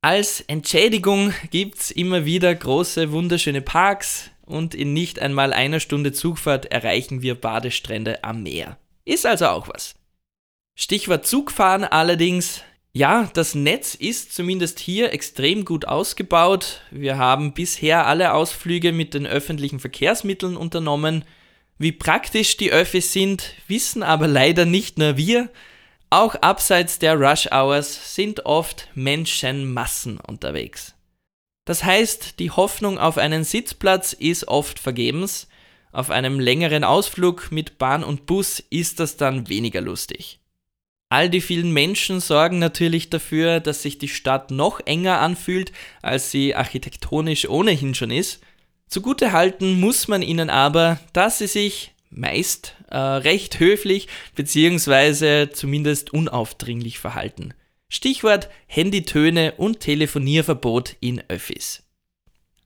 Als 0.01 0.41
Entschädigung 0.41 1.33
gibt's 1.51 1.89
immer 1.89 2.25
wieder 2.25 2.53
große, 2.53 3.13
wunderschöne 3.13 3.61
Parks 3.61 4.29
und 4.45 4.75
in 4.75 4.91
nicht 4.91 5.19
einmal 5.19 5.53
einer 5.53 5.79
Stunde 5.79 6.11
Zugfahrt 6.11 6.65
erreichen 6.65 7.21
wir 7.21 7.35
Badestrände 7.35 8.25
am 8.25 8.43
Meer. 8.43 8.77
Ist 9.05 9.25
also 9.25 9.45
auch 9.47 9.69
was. 9.69 9.95
Stichwort 10.75 11.25
Zugfahren 11.25 11.85
allerdings. 11.85 12.61
Ja, 12.91 13.29
das 13.33 13.53
Netz 13.53 13.93
ist 13.93 14.33
zumindest 14.33 14.79
hier 14.79 15.13
extrem 15.13 15.63
gut 15.63 15.85
ausgebaut. 15.85 16.81
Wir 16.89 17.17
haben 17.17 17.53
bisher 17.53 18.07
alle 18.07 18.33
Ausflüge 18.33 18.91
mit 18.93 19.13
den 19.13 19.27
öffentlichen 19.27 19.79
Verkehrsmitteln 19.79 20.57
unternommen. 20.57 21.23
Wie 21.77 21.91
praktisch 21.91 22.57
die 22.57 22.71
Öffis 22.71 23.13
sind, 23.13 23.53
wissen 23.67 24.01
aber 24.01 24.27
leider 24.27 24.65
nicht 24.65 24.97
nur 24.97 25.17
wir, 25.17 25.49
auch 26.09 26.33
abseits 26.35 26.97
der 26.97 27.15
Rush 27.19 27.51
Hours 27.51 28.15
sind 28.15 28.47
oft 28.47 28.89
Menschenmassen 28.95 30.19
unterwegs. 30.19 30.95
Das 31.65 31.83
heißt, 31.83 32.39
die 32.39 32.49
Hoffnung 32.49 32.97
auf 32.97 33.19
einen 33.19 33.43
Sitzplatz 33.43 34.13
ist 34.13 34.47
oft 34.47 34.79
vergebens. 34.79 35.47
Auf 35.91 36.09
einem 36.09 36.39
längeren 36.39 36.83
Ausflug 36.83 37.51
mit 37.51 37.77
Bahn 37.77 38.03
und 38.03 38.25
Bus 38.25 38.59
ist 38.71 38.99
das 38.99 39.17
dann 39.17 39.47
weniger 39.49 39.81
lustig. 39.81 40.38
All 41.09 41.27
die 41.27 41.41
vielen 41.41 41.71
Menschen 41.71 42.19
sorgen 42.19 42.59
natürlich 42.59 43.09
dafür, 43.09 43.59
dass 43.59 43.81
sich 43.81 43.97
die 43.97 44.07
Stadt 44.07 44.51
noch 44.51 44.79
enger 44.85 45.19
anfühlt, 45.19 45.71
als 46.03 46.29
sie 46.29 46.53
architektonisch 46.53 47.49
ohnehin 47.49 47.95
schon 47.95 48.11
ist. 48.11 48.41
Zugute 48.87 49.31
halten 49.31 49.79
muss 49.79 50.07
man 50.07 50.21
ihnen 50.21 50.51
aber, 50.51 50.99
dass 51.13 51.39
sie 51.39 51.47
sich 51.47 51.93
meist 52.11 52.75
äh, 52.89 52.97
recht 52.97 53.59
höflich 53.59 54.07
bzw. 54.35 55.49
zumindest 55.51 56.13
unaufdringlich 56.13 56.99
verhalten. 56.99 57.53
Stichwort 57.87 58.49
Handytöne 58.67 59.53
und 59.57 59.79
Telefonierverbot 59.79 60.95
in 60.99 61.23
Öffis. 61.27 61.83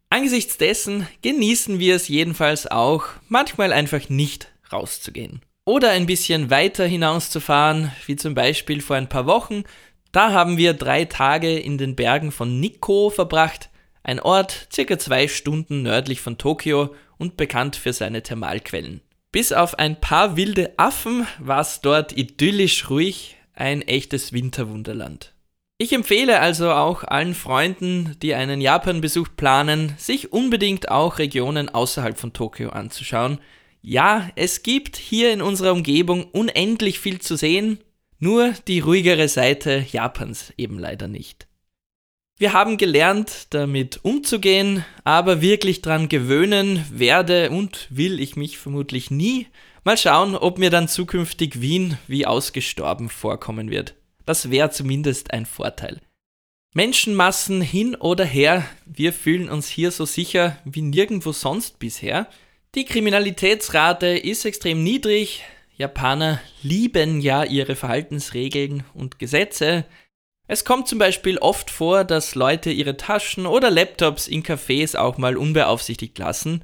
Angesichts 0.10 0.58
dessen 0.58 1.08
genießen 1.22 1.80
wir 1.80 1.96
es 1.96 2.10
jedenfalls 2.10 2.68
auch, 2.68 3.06
manchmal 3.30 3.72
einfach 3.72 4.10
nicht 4.10 4.50
rauszugehen. 4.72 5.42
Oder 5.66 5.92
ein 5.92 6.06
bisschen 6.06 6.50
weiter 6.50 6.86
hinauszufahren, 6.86 7.92
wie 8.06 8.18
zum 8.18 8.36
Beispiel 8.36 8.82
vor 8.82 8.98
ein 8.98 9.08
paar 9.08 9.26
Wochen. 9.26 9.64
Da 10.12 10.32
haben 10.32 10.58
wir 10.58 10.74
drei 10.74 11.06
Tage 11.06 11.58
in 11.58 11.78
den 11.78 11.96
Bergen 11.96 12.32
von 12.32 12.60
Nikko 12.60 13.10
verbracht, 13.10 13.70
ein 14.04 14.20
Ort 14.20 14.68
circa 14.74 15.00
zwei 15.00 15.30
Stunden 15.30 15.82
nördlich 15.82 16.20
von 16.20 16.38
Tokio 16.38 16.94
und 17.18 17.38
bekannt 17.38 17.78
für 17.78 17.94
seine 17.94 18.22
Thermalquellen. 18.22 19.00
Bis 19.32 19.54
auf 19.54 19.80
ein 19.80 20.02
paar 20.02 20.36
wilde 20.36 20.74
Affen 20.78 21.26
war 21.40 21.62
es 21.62 21.80
dort 21.80 22.12
idyllisch 22.16 22.90
ruhig, 22.90 23.38
ein 23.54 23.82
echtes 23.82 24.34
Winterwunderland. 24.34 25.34
Ich 25.78 25.94
empfehle 25.94 26.42
also 26.42 26.72
auch 26.72 27.04
allen 27.04 27.34
Freunden, 27.34 28.16
die 28.22 28.36
einen 28.36 28.62
Japan-Besuch 28.62 29.30
planen, 29.38 29.96
sich 29.98 30.34
unbedingt 30.34 30.90
auch 30.90 31.18
Regionen 31.20 31.70
außerhalb 31.70 32.18
von 32.20 32.34
Tokio 32.34 32.70
anzuschauen. 32.70 33.40
Ja, 33.86 34.32
es 34.38 34.64
gibt 34.64 34.96
hier 34.96 35.34
in 35.34 35.42
unserer 35.42 35.74
Umgebung 35.74 36.24
unendlich 36.32 37.00
viel 37.00 37.20
zu 37.20 37.36
sehen, 37.36 37.80
nur 38.18 38.54
die 38.70 38.80
ruhigere 38.80 39.28
Seite 39.28 39.86
Japans 39.92 40.54
eben 40.56 40.80
leider 40.80 41.10
nicht. 41.10 41.48
Wir 42.38 42.54
haben 42.54 42.78
gelernt, 42.78 43.48
damit 43.50 44.00
umzugehen, 44.04 44.86
aber 45.04 45.42
wirklich 45.42 45.82
dran 45.82 46.08
gewöhnen 46.08 46.86
werde 46.92 47.52
und 47.52 47.88
will 47.90 48.22
ich 48.22 48.38
mich 48.38 48.58
vermutlich 48.58 49.12
nie. 49.12 49.48
Mal 49.84 49.98
schauen, 49.98 50.36
ob 50.36 50.60
mir 50.60 50.70
dann 50.70 50.88
zukünftig 50.88 51.60
Wien 51.60 51.98
wie 52.08 52.26
ausgestorben 52.26 53.10
vorkommen 53.10 53.70
wird. 53.70 53.96
Das 54.26 54.50
wäre 54.50 54.72
zumindest 54.72 55.32
ein 55.32 55.46
Vorteil. 55.46 56.00
Menschenmassen 56.74 57.60
hin 57.60 57.96
oder 57.96 58.24
her, 58.24 58.66
wir 58.86 59.12
fühlen 59.12 59.50
uns 59.50 59.68
hier 59.68 59.92
so 59.92 60.06
sicher 60.06 60.58
wie 60.64 60.82
nirgendwo 60.82 61.34
sonst 61.34 61.80
bisher. 61.80 62.30
Die 62.76 62.86
Kriminalitätsrate 62.86 64.08
ist 64.08 64.46
extrem 64.46 64.82
niedrig. 64.82 65.44
Japaner 65.78 66.42
lieben 66.64 67.22
ja 67.22 67.44
ihre 67.44 67.76
Verhaltensregeln 67.76 68.84
und 68.96 69.20
Gesetze. 69.20 69.86
Es 70.48 70.66
kommt 70.66 70.88
zum 70.88 70.98
Beispiel 70.98 71.38
oft 71.38 71.70
vor, 71.70 72.04
dass 72.04 72.34
Leute 72.34 72.72
ihre 72.72 72.98
Taschen 72.98 73.46
oder 73.46 73.70
Laptops 73.70 74.28
in 74.28 74.42
Cafés 74.42 74.98
auch 74.98 75.20
mal 75.20 75.38
unbeaufsichtigt 75.38 76.18
lassen. 76.18 76.64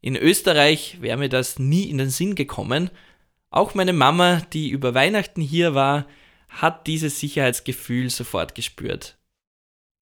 In 0.00 0.14
Österreich 0.14 0.98
wäre 1.00 1.18
mir 1.18 1.28
das 1.28 1.58
nie 1.58 1.90
in 1.90 1.98
den 1.98 2.10
Sinn 2.10 2.36
gekommen. 2.36 2.90
Auch 3.50 3.74
meine 3.74 3.92
Mama, 3.92 4.42
die 4.52 4.68
über 4.68 4.94
Weihnachten 4.94 5.40
hier 5.40 5.74
war, 5.74 6.06
hat 6.48 6.86
dieses 6.86 7.18
Sicherheitsgefühl 7.18 8.10
sofort 8.10 8.54
gespürt. 8.54 9.18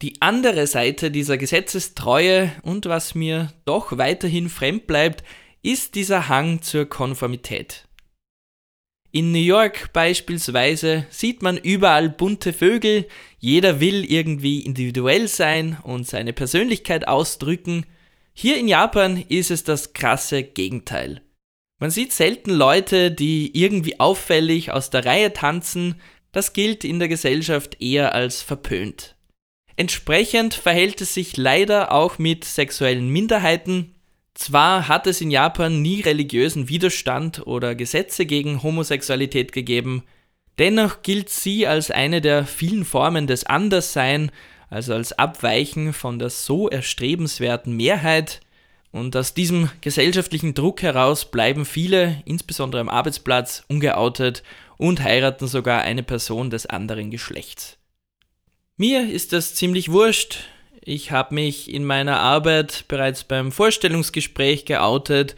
Die 0.02 0.20
andere 0.20 0.66
Seite 0.66 1.10
dieser 1.10 1.38
Gesetzestreue 1.38 2.52
und 2.62 2.84
was 2.84 3.14
mir 3.14 3.54
doch 3.64 3.96
weiterhin 3.96 4.50
fremd 4.50 4.86
bleibt, 4.86 5.24
ist 5.66 5.96
dieser 5.96 6.28
Hang 6.28 6.62
zur 6.62 6.86
Konformität. 6.86 7.88
In 9.10 9.32
New 9.32 9.38
York 9.38 9.92
beispielsweise 9.92 11.06
sieht 11.10 11.42
man 11.42 11.56
überall 11.56 12.08
bunte 12.08 12.52
Vögel, 12.52 13.08
jeder 13.40 13.80
will 13.80 14.04
irgendwie 14.04 14.60
individuell 14.60 15.26
sein 15.26 15.78
und 15.82 16.06
seine 16.06 16.32
Persönlichkeit 16.32 17.08
ausdrücken. 17.08 17.84
Hier 18.32 18.58
in 18.58 18.68
Japan 18.68 19.24
ist 19.28 19.50
es 19.50 19.64
das 19.64 19.92
krasse 19.92 20.44
Gegenteil. 20.44 21.20
Man 21.80 21.90
sieht 21.90 22.12
selten 22.12 22.52
Leute, 22.52 23.10
die 23.10 23.58
irgendwie 23.60 23.98
auffällig 23.98 24.70
aus 24.70 24.90
der 24.90 25.04
Reihe 25.04 25.32
tanzen, 25.32 26.00
das 26.30 26.52
gilt 26.52 26.84
in 26.84 27.00
der 27.00 27.08
Gesellschaft 27.08 27.82
eher 27.82 28.14
als 28.14 28.40
verpönt. 28.40 29.16
Entsprechend 29.74 30.54
verhält 30.54 31.00
es 31.00 31.14
sich 31.14 31.36
leider 31.36 31.90
auch 31.90 32.18
mit 32.18 32.44
sexuellen 32.44 33.08
Minderheiten, 33.08 33.95
zwar 34.38 34.88
hat 34.88 35.06
es 35.06 35.20
in 35.20 35.30
Japan 35.30 35.82
nie 35.82 36.00
religiösen 36.00 36.68
Widerstand 36.68 37.46
oder 37.46 37.74
Gesetze 37.74 38.26
gegen 38.26 38.62
Homosexualität 38.62 39.52
gegeben, 39.52 40.04
dennoch 40.58 41.02
gilt 41.02 41.28
sie 41.28 41.66
als 41.66 41.90
eine 41.90 42.20
der 42.20 42.46
vielen 42.46 42.84
Formen 42.84 43.26
des 43.26 43.44
Anderssein, 43.44 44.30
also 44.70 44.94
als 44.94 45.12
Abweichen 45.12 45.92
von 45.92 46.18
der 46.18 46.30
so 46.30 46.68
erstrebenswerten 46.68 47.76
Mehrheit, 47.76 48.40
und 48.92 49.14
aus 49.14 49.34
diesem 49.34 49.68
gesellschaftlichen 49.82 50.54
Druck 50.54 50.80
heraus 50.80 51.30
bleiben 51.30 51.66
viele, 51.66 52.22
insbesondere 52.24 52.80
am 52.80 52.88
Arbeitsplatz, 52.88 53.62
ungeoutet 53.68 54.42
und 54.78 55.02
heiraten 55.02 55.46
sogar 55.46 55.82
eine 55.82 56.02
Person 56.02 56.48
des 56.48 56.64
anderen 56.64 57.10
Geschlechts. 57.10 57.76
Mir 58.78 59.10
ist 59.10 59.34
das 59.34 59.54
ziemlich 59.54 59.90
wurscht, 59.90 60.44
ich 60.86 61.10
habe 61.10 61.34
mich 61.34 61.72
in 61.72 61.84
meiner 61.84 62.20
Arbeit 62.20 62.84
bereits 62.86 63.24
beim 63.24 63.50
Vorstellungsgespräch 63.50 64.64
geoutet 64.64 65.34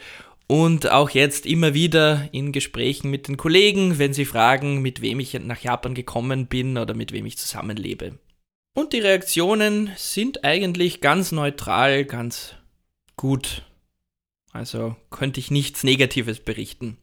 und 0.47 0.91
auch 0.91 1.11
jetzt 1.11 1.47
immer 1.47 1.73
wieder 1.73 2.29
in 2.33 2.53
Gesprächen 2.53 3.11
mit 3.11 3.29
den 3.29 3.39
Kollegen, 3.39 3.99
wenn 3.99 4.13
sie 4.13 4.27
fragen, 4.27 4.83
mit 4.83 5.01
wem 5.01 5.21
ich 5.21 5.33
nach 5.35 5.61
Japan 5.61 5.95
gekommen 5.95 6.47
bin 6.47 6.77
oder 6.77 6.95
mit 6.95 7.13
wem 7.13 7.25
ich 7.25 7.39
zusammenlebe. 7.39 8.19
Und 8.75 8.93
die 8.93 9.01
Reaktionen 9.01 9.91
sind 9.97 10.45
eigentlich 10.45 11.01
ganz 11.01 11.33
neutral, 11.33 12.05
ganz 12.05 12.55
gut. 13.17 13.63
Also 14.53 14.97
könnte 15.11 15.41
ich 15.41 15.51
nichts 15.51 15.83
Negatives 15.83 16.41
berichten. 16.41 16.99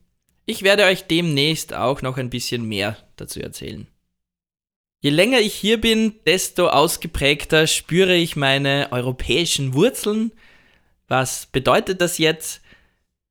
Ich 0.45 0.61
werde 0.61 0.83
euch 0.85 1.05
demnächst 1.05 1.73
auch 1.73 2.03
noch 2.03 2.17
ein 2.17 2.29
bisschen 2.29 2.63
mehr 2.67 2.97
dazu 3.15 3.41
erzählen. 3.41 3.87
Je 5.01 5.09
länger 5.11 5.39
ich 5.39 5.53
hier 5.53 5.79
bin, 5.79 6.15
desto 6.25 6.67
ausgeprägter 6.67 7.67
spüre 7.67 8.15
ich 8.15 8.35
meine 8.35 8.87
europäischen 8.91 9.73
Wurzeln. 9.73 10.31
Was 11.07 11.45
bedeutet 11.45 12.01
das 12.01 12.17
jetzt? 12.17 12.61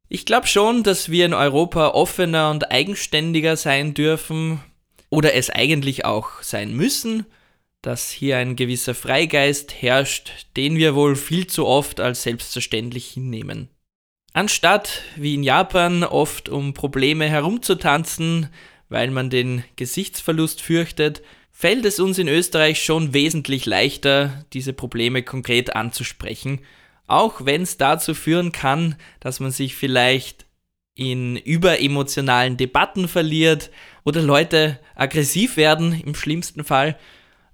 Ich 0.09 0.27
glaube 0.27 0.47
schon, 0.47 0.83
dass 0.83 1.11
wir 1.11 1.27
in 1.27 1.35
Europa 1.35 1.89
offener 1.89 2.51
und 2.51 2.71
eigenständiger 2.71 3.57
sein 3.57 3.95
dürfen 3.95 4.61
oder 5.11 5.35
es 5.35 5.51
eigentlich 5.51 6.05
auch 6.05 6.43
sein 6.43 6.75
müssen, 6.75 7.27
dass 7.83 8.11
hier 8.11 8.39
ein 8.39 8.57
gewisser 8.57 8.95
Freigeist 8.95 9.75
herrscht, 9.83 10.47
den 10.57 10.77
wir 10.77 10.95
wohl 10.95 11.17
viel 11.17 11.47
zu 11.47 11.67
oft 11.67 12.01
als 12.01 12.23
selbstverständlich 12.23 13.07
hinnehmen. 13.09 13.69
Anstatt 14.33 15.03
wie 15.17 15.35
in 15.35 15.43
Japan 15.43 16.03
oft 16.03 16.49
um 16.49 16.75
Probleme 16.75 17.29
herumzutanzen, 17.29 18.49
weil 18.89 19.11
man 19.11 19.31
den 19.31 19.65
Gesichtsverlust 19.77 20.61
fürchtet, 20.61 21.23
fällt 21.55 21.85
es 21.87 22.01
uns 22.01 22.19
in 22.19 22.29
Österreich 22.29 22.83
schon 22.83 23.15
wesentlich 23.15 23.65
leichter, 23.65 24.45
diese 24.53 24.73
Probleme 24.73 25.23
konkret 25.23 25.75
anzusprechen, 25.75 26.61
auch 27.07 27.45
wenn 27.45 27.63
es 27.63 27.79
dazu 27.79 28.13
führen 28.13 28.53
kann, 28.53 28.97
dass 29.21 29.41
man 29.41 29.53
sich 29.53 29.77
vielleicht 29.77 30.47
in 30.97 31.37
überemotionalen 31.37 32.57
Debatten 32.57 33.09
verliert 33.09 33.71
oder 34.05 34.21
Leute 34.21 34.81
aggressiv 34.95 35.57
werden 35.57 36.01
im 36.05 36.15
schlimmsten 36.15 36.65
Fall. 36.65 36.99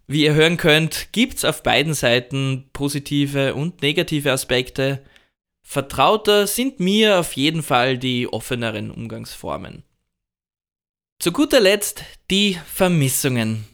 Wie 0.07 0.25
ihr 0.25 0.35
hören 0.35 0.57
könnt, 0.57 1.13
gibt 1.13 1.37
es 1.37 1.45
auf 1.45 1.63
beiden 1.63 1.95
Seiten 1.95 2.69
positive 2.73 3.55
und 3.55 3.83
negative 3.83 4.33
Aspekte. 4.33 5.05
Vertrauter 5.63 6.47
sind 6.47 6.81
mir 6.81 7.21
auf 7.21 7.35
jeden 7.35 7.63
Fall 7.63 7.99
die 7.99 8.27
offeneren 8.27 8.91
Umgangsformen. 8.91 9.85
Zu 11.19 11.33
guter 11.33 11.61
Letzt 11.61 12.03
die 12.31 12.59
Vermissungen. 12.67 13.67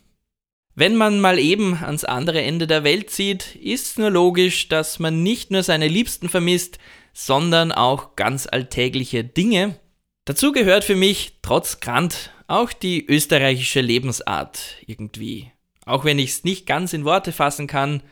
Wenn 0.78 0.94
man 0.94 1.20
mal 1.20 1.38
eben 1.38 1.74
ans 1.82 2.04
andere 2.04 2.42
Ende 2.42 2.66
der 2.66 2.84
Welt 2.84 3.08
zieht, 3.08 3.56
ist 3.56 3.98
nur 3.98 4.10
logisch, 4.10 4.68
dass 4.68 4.98
man 4.98 5.22
nicht 5.22 5.50
nur 5.50 5.62
seine 5.62 5.88
Liebsten 5.88 6.28
vermisst, 6.28 6.78
sondern 7.14 7.72
auch 7.72 8.14
ganz 8.14 8.46
alltägliche 8.46 9.24
Dinge. 9.24 9.80
Dazu 10.26 10.52
gehört 10.52 10.84
für 10.84 10.94
mich, 10.94 11.38
trotz 11.40 11.80
Grant, 11.80 12.30
auch 12.46 12.74
die 12.74 13.06
österreichische 13.06 13.80
Lebensart 13.80 14.76
irgendwie. 14.86 15.50
Auch 15.86 16.04
wenn 16.04 16.18
ich 16.18 16.30
es 16.30 16.44
nicht 16.44 16.66
ganz 16.66 16.92
in 16.92 17.06
Worte 17.06 17.32
fassen 17.32 17.66
kann. 17.66 18.02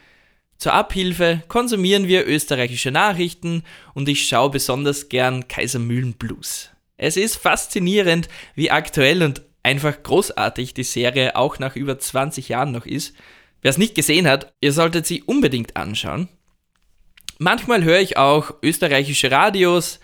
Zur 0.57 0.73
Abhilfe 0.73 1.43
konsumieren 1.49 2.09
wir 2.09 2.27
österreichische 2.27 2.93
Nachrichten 2.93 3.63
und 3.93 4.09
ich 4.09 4.27
schaue 4.27 4.49
besonders 4.49 5.11
gern 5.11 5.49
Kaisermühlen 5.49 6.15
Blues. 6.15 6.71
Es 6.97 7.19
ist 7.19 7.37
faszinierend, 7.37 8.31
wie 8.55 8.71
aktuell 8.71 9.23
und 9.23 9.43
einfach 9.65 10.03
großartig 10.03 10.75
die 10.75 10.85
Serie 10.85 11.35
auch 11.35 11.59
nach 11.59 11.75
über 11.75 11.99
20 11.99 12.49
Jahren 12.49 12.73
noch 12.73 12.87
ist. 12.87 13.15
Wer 13.63 13.71
es 13.71 13.79
nicht 13.79 13.95
gesehen 13.95 14.29
hat, 14.29 14.53
ihr 14.61 14.73
solltet 14.73 15.07
sie 15.07 15.23
unbedingt 15.23 15.77
anschauen. 15.77 16.29
Manchmal 17.39 17.83
höre 17.83 18.01
ich 18.01 18.17
auch 18.17 18.55
österreichische 18.63 19.31
Radios. 19.31 20.01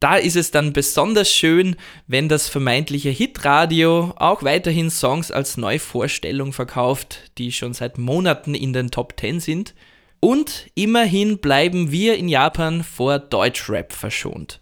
Da 0.00 0.16
ist 0.16 0.34
es 0.34 0.50
dann 0.50 0.72
besonders 0.72 1.30
schön, 1.30 1.76
wenn 2.08 2.28
das 2.28 2.48
vermeintliche 2.48 3.10
Hitradio 3.10 4.14
auch 4.16 4.42
weiterhin 4.42 4.90
Songs 4.90 5.30
als 5.30 5.56
Neuvorstellung 5.56 6.52
verkauft, 6.52 7.30
die 7.38 7.52
schon 7.52 7.72
seit 7.72 7.98
Monaten 7.98 8.54
in 8.54 8.72
den 8.72 8.90
Top 8.90 9.14
10 9.20 9.38
sind. 9.38 9.74
Und 10.18 10.70
immerhin 10.74 11.38
bleiben 11.38 11.92
wir 11.92 12.16
in 12.16 12.28
Japan 12.28 12.82
vor 12.82 13.18
Deutschrap 13.18 13.92
verschont. 13.92 14.61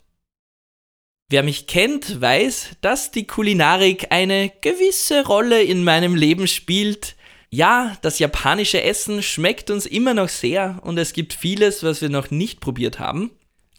Wer 1.30 1.44
mich 1.44 1.68
kennt, 1.68 2.20
weiß, 2.20 2.70
dass 2.80 3.12
die 3.12 3.24
Kulinarik 3.24 4.08
eine 4.10 4.50
gewisse 4.60 5.24
Rolle 5.24 5.62
in 5.62 5.84
meinem 5.84 6.16
Leben 6.16 6.48
spielt. 6.48 7.14
Ja, 7.50 7.96
das 8.02 8.18
japanische 8.18 8.82
Essen 8.82 9.22
schmeckt 9.22 9.70
uns 9.70 9.86
immer 9.86 10.12
noch 10.12 10.28
sehr 10.28 10.80
und 10.82 10.98
es 10.98 11.12
gibt 11.12 11.32
vieles, 11.32 11.84
was 11.84 12.02
wir 12.02 12.08
noch 12.08 12.32
nicht 12.32 12.58
probiert 12.58 12.98
haben. 12.98 13.30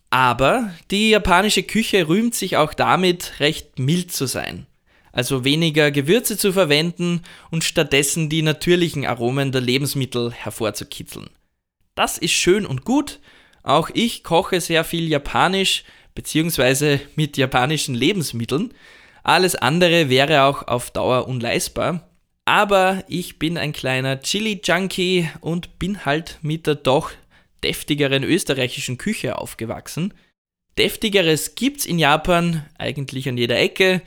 Aber 0.09 0.73
die 0.91 1.09
japanische 1.09 1.63
Küche 1.63 2.07
rühmt 2.07 2.35
sich 2.35 2.55
auch 2.55 2.73
damit, 2.73 3.41
recht 3.41 3.79
mild 3.79 4.13
zu 4.13 4.27
sein. 4.27 4.65
Also 5.11 5.43
weniger 5.43 5.91
Gewürze 5.91 6.37
zu 6.37 6.53
verwenden 6.53 7.21
und 7.49 7.65
stattdessen 7.65 8.29
die 8.29 8.43
natürlichen 8.43 9.05
Aromen 9.05 9.51
der 9.51 9.59
Lebensmittel 9.59 10.31
hervorzukitzeln. 10.31 11.29
Das 11.95 12.17
ist 12.17 12.31
schön 12.31 12.65
und 12.65 12.85
gut. 12.85 13.19
Auch 13.61 13.89
ich 13.93 14.23
koche 14.23 14.61
sehr 14.61 14.85
viel 14.85 15.09
japanisch, 15.09 15.83
beziehungsweise 16.15 16.99
mit 17.15 17.37
japanischen 17.37 17.95
Lebensmitteln. 17.95 18.73
Alles 19.23 19.55
andere 19.55 20.09
wäre 20.09 20.43
auch 20.43 20.67
auf 20.67 20.91
Dauer 20.91 21.27
unleistbar. 21.27 22.07
Aber 22.45 23.03
ich 23.07 23.39
bin 23.39 23.57
ein 23.57 23.71
kleiner 23.71 24.19
Chili-Junkie 24.19 25.29
und 25.41 25.79
bin 25.79 26.05
halt 26.05 26.39
mit 26.41 26.67
der 26.67 26.75
doch 26.75 27.11
deftigeren 27.63 28.23
österreichischen 28.23 28.97
Küche 28.97 29.37
aufgewachsen. 29.37 30.13
Deftigeres 30.77 31.55
gibt's 31.55 31.85
in 31.85 31.99
Japan 31.99 32.65
eigentlich 32.77 33.29
an 33.29 33.37
jeder 33.37 33.59
Ecke, 33.59 34.01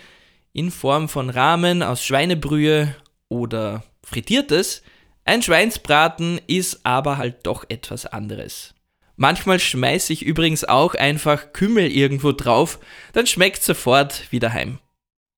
in 0.53 0.71
Form 0.71 1.09
von 1.09 1.31
Ramen 1.31 1.83
aus 1.83 2.05
Schweinebrühe 2.05 2.95
oder 3.29 3.85
frittiertes. 4.03 4.83
Ein 5.25 5.43
Schweinsbraten 5.43 6.41
ist 6.47 6.81
aber 6.85 7.17
halt 7.17 7.47
doch 7.47 7.65
etwas 7.69 8.07
anderes. 8.07 8.74
Manchmal 9.17 9.61
schmeiße 9.61 10.13
ich 10.13 10.23
übrigens 10.23 10.65
auch 10.65 10.95
einfach 10.95 11.53
Kümmel 11.53 11.91
irgendwo 11.91 12.33
drauf, 12.33 12.79
dann 13.13 13.27
schmeckt 13.27 13.63
sofort 13.63 14.25
wie 14.31 14.41
daheim. 14.41 14.79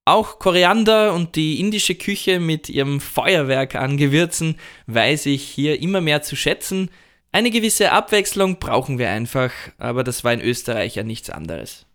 Auch 0.06 0.38
Koriander 0.38 1.14
und 1.14 1.35
die 1.35 1.59
indische 1.59 1.97
Küche 1.97 2.38
mit 2.38 2.68
ihrem 2.68 3.00
Feuerwerk 3.00 3.75
an 3.75 3.97
Gewürzen 3.97 4.56
weiß 4.87 5.26
ich 5.26 5.42
hier 5.42 5.83
immer 5.83 6.00
mehr 6.00 6.23
zu 6.23 6.37
schätzen. 6.37 6.90
Eine 7.33 7.50
gewisse 7.50 7.90
Abwechslung 7.90 8.61
brauchen 8.61 8.99
wir 8.99 9.11
einfach, 9.11 9.50
aber 9.78 10.04
das 10.04 10.23
war 10.23 10.33
in 10.33 10.40
Österreich 10.40 10.95
ja 10.95 11.02
nichts 11.02 11.28
anderes. 11.28 11.87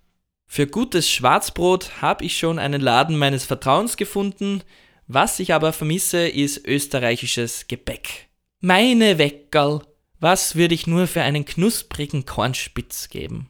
Für 0.46 0.68
gutes 0.68 1.10
Schwarzbrot 1.10 2.02
habe 2.02 2.26
ich 2.26 2.38
schon 2.38 2.60
einen 2.60 2.82
Laden 2.82 3.18
meines 3.18 3.46
Vertrauens 3.46 3.96
gefunden, 3.96 4.62
was 5.08 5.40
ich 5.40 5.54
aber 5.54 5.72
vermisse, 5.72 6.28
ist 6.28 6.68
österreichisches 6.68 7.68
Gebäck. 7.70 8.28
Meine 8.60 9.18
Weckerl, 9.18 9.82
was 10.22 10.56
würde 10.56 10.76
ich 10.76 10.88
nur 10.88 11.08
für 11.08 11.24
einen 11.24 11.44
knusprigen 11.44 12.26
Kornspitz 12.26 13.10
geben? 13.10 13.50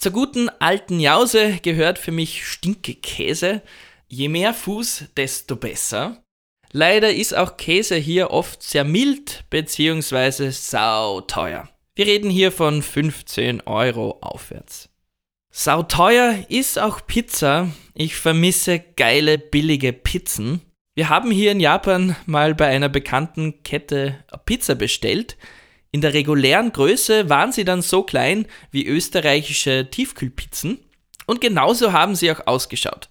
Zur 0.00 0.12
guten 0.12 0.48
alten 0.48 1.00
Jause 1.00 1.58
gehört 1.62 1.98
für 1.98 2.12
mich 2.12 2.46
Stinkekäse. 2.46 3.62
Je 4.08 4.28
mehr 4.28 4.54
Fuß, 4.54 5.06
desto 5.16 5.56
besser. 5.56 6.22
Leider 6.72 7.12
ist 7.12 7.34
auch 7.34 7.56
Käse 7.56 7.96
hier 7.96 8.30
oft 8.30 8.62
sehr 8.62 8.84
mild 8.84 9.44
bzw. 9.50 10.50
sauteuer. 10.50 11.68
Wir 11.94 12.06
reden 12.06 12.30
hier 12.30 12.52
von 12.52 12.82
15 12.82 13.62
Euro 13.62 14.18
aufwärts. 14.20 14.90
Sauteuer 15.50 16.44
ist 16.48 16.78
auch 16.78 17.06
Pizza. 17.06 17.70
Ich 17.94 18.14
vermisse 18.16 18.78
geile, 18.78 19.38
billige 19.38 19.94
Pizzen. 19.94 20.60
Wir 20.94 21.08
haben 21.08 21.30
hier 21.30 21.52
in 21.52 21.60
Japan 21.60 22.14
mal 22.26 22.54
bei 22.54 22.66
einer 22.66 22.90
bekannten 22.90 23.62
Kette 23.62 24.22
Pizza 24.44 24.74
bestellt. 24.74 25.38
In 25.92 26.00
der 26.00 26.14
regulären 26.14 26.72
Größe 26.72 27.28
waren 27.28 27.52
sie 27.52 27.64
dann 27.64 27.82
so 27.82 28.02
klein 28.02 28.46
wie 28.70 28.86
österreichische 28.86 29.88
Tiefkühlpizzen 29.90 30.78
und 31.26 31.40
genauso 31.40 31.92
haben 31.92 32.14
sie 32.14 32.30
auch 32.30 32.46
ausgeschaut. 32.46 33.08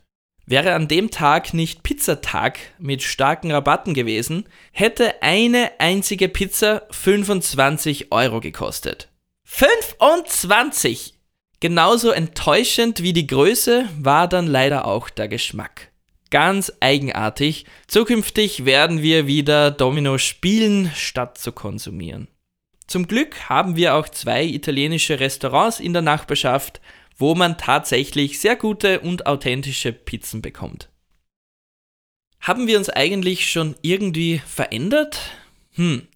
Wäre 0.48 0.76
an 0.76 0.88
dem 0.88 1.10
Tag 1.10 1.54
nicht 1.56 1.82
Pizzatag 1.82 2.60
mit 2.78 3.02
starken 3.02 3.52
Rabatten 3.52 3.96
gewesen, 3.96 4.46
hätte 4.72 5.24
eine 5.24 5.72
einzige 5.80 6.30
Pizza 6.30 6.84
25 6.92 8.12
Euro 8.12 8.42
gekostet. 8.42 9.10
25! 9.46 11.16
Genauso 11.60 12.12
enttäuschend 12.12 13.02
wie 13.02 13.14
die 13.14 13.26
Größe 13.26 13.90
war 14.00 14.28
dann 14.28 14.46
leider 14.46 14.86
auch 14.86 15.10
der 15.10 15.28
Geschmack. 15.28 15.92
Ganz 16.30 16.72
eigenartig. 16.80 17.66
Zukünftig 17.88 18.66
werden 18.66 19.02
wir 19.02 19.26
wieder 19.26 19.72
Domino 19.72 20.18
spielen, 20.18 20.92
statt 20.94 21.38
zu 21.38 21.52
konsumieren. 21.54 22.28
Zum 22.88 23.08
Glück 23.08 23.50
haben 23.50 23.76
wir 23.76 23.96
auch 23.96 24.10
zwei 24.10 24.46
italienische 24.46 25.20
Restaurants 25.20 25.80
in 25.80 25.94
der 25.94 26.02
Nachbarschaft, 26.02 26.82
wo 27.18 27.34
man 27.34 27.58
tatsächlich 27.58 28.40
sehr 28.40 28.56
gute 28.56 29.00
und 29.00 29.26
authentische 29.26 29.92
Pizzen 29.92 30.42
bekommt. 30.42 30.90
Haben 32.40 32.68
wir 32.68 32.78
uns 32.78 32.90
eigentlich 32.90 33.50
schon 33.50 33.76
irgendwie 33.82 34.40
verändert? 34.46 35.20
Hm. 35.72 36.08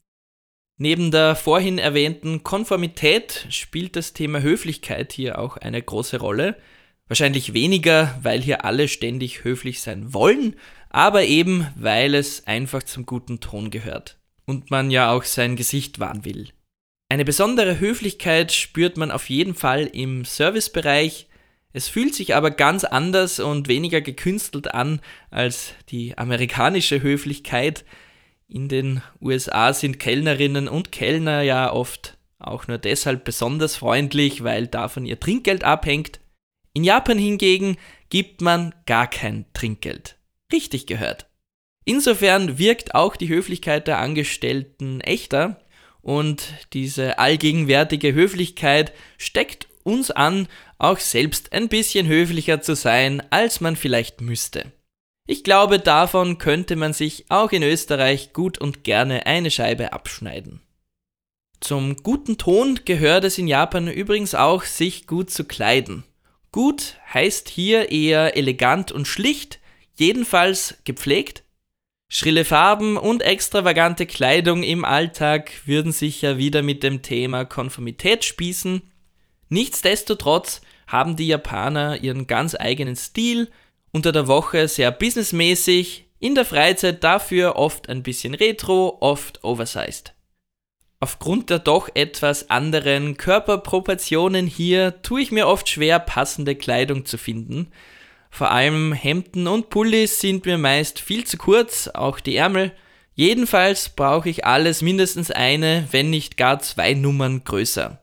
Neben 0.77 1.11
der 1.11 1.35
vorhin 1.35 1.77
erwähnten 1.77 2.43
Konformität 2.43 3.47
spielt 3.49 3.95
das 3.95 4.13
Thema 4.13 4.41
Höflichkeit 4.41 5.11
hier 5.11 5.39
auch 5.39 5.57
eine 5.57 5.81
große 5.81 6.19
Rolle. 6.19 6.55
Wahrscheinlich 7.07 7.53
weniger, 7.53 8.17
weil 8.21 8.41
hier 8.41 8.63
alle 8.63 8.87
ständig 8.87 9.43
höflich 9.43 9.81
sein 9.81 10.13
wollen, 10.13 10.55
aber 10.89 11.23
eben, 11.23 11.67
weil 11.75 12.13
es 12.13 12.45
einfach 12.45 12.83
zum 12.83 13.05
guten 13.05 13.39
Ton 13.39 13.71
gehört 13.71 14.19
und 14.45 14.69
man 14.69 14.91
ja 14.91 15.11
auch 15.11 15.23
sein 15.23 15.55
Gesicht 15.55 15.99
wahren 15.99 16.23
will. 16.23 16.49
Eine 17.11 17.25
besondere 17.25 17.79
Höflichkeit 17.79 18.51
spürt 18.51 18.95
man 18.95 19.09
auf 19.09 19.31
jeden 19.31 19.55
Fall 19.55 19.87
im 19.87 20.25
Servicebereich. 20.25 21.27
Es 21.73 21.87
fühlt 21.87 22.13
sich 22.13 22.35
aber 22.35 22.51
ganz 22.51 22.83
anders 22.83 23.39
und 23.39 23.67
weniger 23.67 23.99
gekünstelt 24.01 24.75
an 24.75 25.01
als 25.31 25.73
die 25.89 26.15
amerikanische 26.19 27.01
Höflichkeit. 27.01 27.83
In 28.47 28.69
den 28.69 29.01
USA 29.19 29.73
sind 29.73 29.99
Kellnerinnen 29.99 30.67
und 30.67 30.91
Kellner 30.91 31.41
ja 31.41 31.73
oft 31.73 32.17
auch 32.37 32.67
nur 32.67 32.77
deshalb 32.77 33.25
besonders 33.25 33.75
freundlich, 33.75 34.43
weil 34.43 34.67
davon 34.67 35.05
ihr 35.05 35.19
Trinkgeld 35.19 35.63
abhängt. 35.63 36.19
In 36.73 36.83
Japan 36.83 37.17
hingegen 37.17 37.77
gibt 38.09 38.41
man 38.41 38.73
gar 38.85 39.07
kein 39.07 39.45
Trinkgeld. 39.53 40.17
Richtig 40.53 40.85
gehört. 40.85 41.27
Insofern 41.85 42.59
wirkt 42.59 42.93
auch 42.93 43.15
die 43.15 43.29
Höflichkeit 43.29 43.87
der 43.87 43.97
Angestellten 43.97 45.01
echter 45.01 45.59
und 46.09 46.55
diese 46.73 47.19
allgegenwärtige 47.19 48.15
Höflichkeit 48.15 48.93
steckt 49.19 49.67
uns 49.83 50.09
an, 50.09 50.47
auch 50.79 50.97
selbst 50.97 51.53
ein 51.53 51.69
bisschen 51.69 52.07
höflicher 52.07 52.63
zu 52.63 52.75
sein, 52.75 53.21
als 53.29 53.61
man 53.61 53.75
vielleicht 53.75 54.19
müsste. 54.19 54.71
Ich 55.27 55.43
glaube, 55.43 55.77
davon 55.77 56.39
könnte 56.39 56.75
man 56.75 56.93
sich 56.93 57.25
auch 57.29 57.51
in 57.51 57.61
Österreich 57.61 58.33
gut 58.33 58.57
und 58.57 58.83
gerne 58.83 59.27
eine 59.27 59.51
Scheibe 59.51 59.93
abschneiden. 59.93 60.61
Zum 61.59 61.97
guten 61.97 62.39
Ton 62.39 62.79
gehört 62.85 63.23
es 63.23 63.37
in 63.37 63.47
Japan 63.47 63.87
übrigens 63.87 64.33
auch, 64.33 64.63
sich 64.63 65.05
gut 65.05 65.29
zu 65.29 65.43
kleiden. 65.43 66.05
Gut 66.51 66.95
heißt 67.13 67.49
hier 67.49 67.91
eher 67.91 68.35
elegant 68.35 68.91
und 68.91 69.07
schlicht, 69.07 69.59
jedenfalls 69.93 70.79
gepflegt, 70.85 71.43
Schrille 72.11 72.43
Farben 72.43 72.97
und 72.97 73.21
extravagante 73.21 74.07
Kleidung 74.07 74.63
im 74.63 74.83
Alltag 74.83 75.51
würden 75.65 75.91
sich 75.91 76.23
ja 76.23 76.39
wieder 76.39 76.63
mit 76.63 76.81
dem 76.81 77.03
Thema 77.03 77.45
Konformität 77.45 78.25
spießen. 78.25 78.81
Nichtsdestotrotz 79.49 80.61
haben 80.87 81.15
die 81.15 81.27
Japaner 81.27 82.01
ihren 82.01 82.25
ganz 82.25 82.55
eigenen 82.55 82.95
Stil, 82.95 83.51
unter 83.91 84.11
der 84.11 84.27
Woche 84.27 84.67
sehr 84.67 84.89
businessmäßig, 84.89 86.07
in 86.19 86.33
der 86.33 86.45
Freizeit 86.45 87.03
dafür 87.03 87.55
oft 87.57 87.89
ein 87.89 88.01
bisschen 88.01 88.33
retro, 88.33 88.97
oft 89.01 89.43
oversized. 89.43 90.15
Aufgrund 90.99 91.51
der 91.51 91.59
doch 91.59 91.89
etwas 91.93 92.49
anderen 92.49 93.17
Körperproportionen 93.17 94.47
hier 94.47 95.01
tue 95.03 95.21
ich 95.21 95.31
mir 95.31 95.47
oft 95.47 95.69
schwer, 95.69 95.99
passende 95.99 96.55
Kleidung 96.55 97.05
zu 97.05 97.19
finden, 97.19 97.71
vor 98.29 98.51
allem 98.51 98.93
Hemden 98.93 99.47
und 99.47 99.69
Pullis 99.69 100.19
sind 100.19 100.45
mir 100.45 100.57
meist 100.57 100.99
viel 100.99 101.25
zu 101.25 101.37
kurz, 101.37 101.87
auch 101.87 102.19
die 102.19 102.35
Ärmel. 102.35 102.71
Jedenfalls 103.15 103.89
brauche 103.89 104.29
ich 104.29 104.45
alles 104.45 104.81
mindestens 104.81 105.29
eine, 105.31 105.87
wenn 105.91 106.09
nicht 106.09 106.37
gar 106.37 106.59
zwei 106.59 106.93
Nummern 106.93 107.43
größer. 107.43 108.01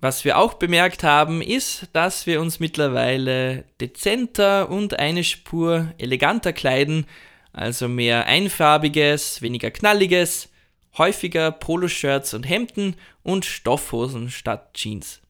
Was 0.00 0.24
wir 0.24 0.38
auch 0.38 0.54
bemerkt 0.54 1.02
haben, 1.02 1.42
ist, 1.42 1.88
dass 1.92 2.26
wir 2.26 2.40
uns 2.40 2.60
mittlerweile 2.60 3.64
dezenter 3.80 4.70
und 4.70 4.98
eine 4.98 5.24
Spur 5.24 5.92
eleganter 5.98 6.52
kleiden, 6.52 7.06
also 7.52 7.88
mehr 7.88 8.26
einfarbiges, 8.26 9.42
weniger 9.42 9.72
knalliges, 9.72 10.50
häufiger 10.96 11.50
Poloshirts 11.50 12.32
und 12.32 12.44
Hemden 12.44 12.94
und 13.24 13.44
Stoffhosen 13.44 14.30
statt 14.30 14.72
Jeans. 14.74 15.20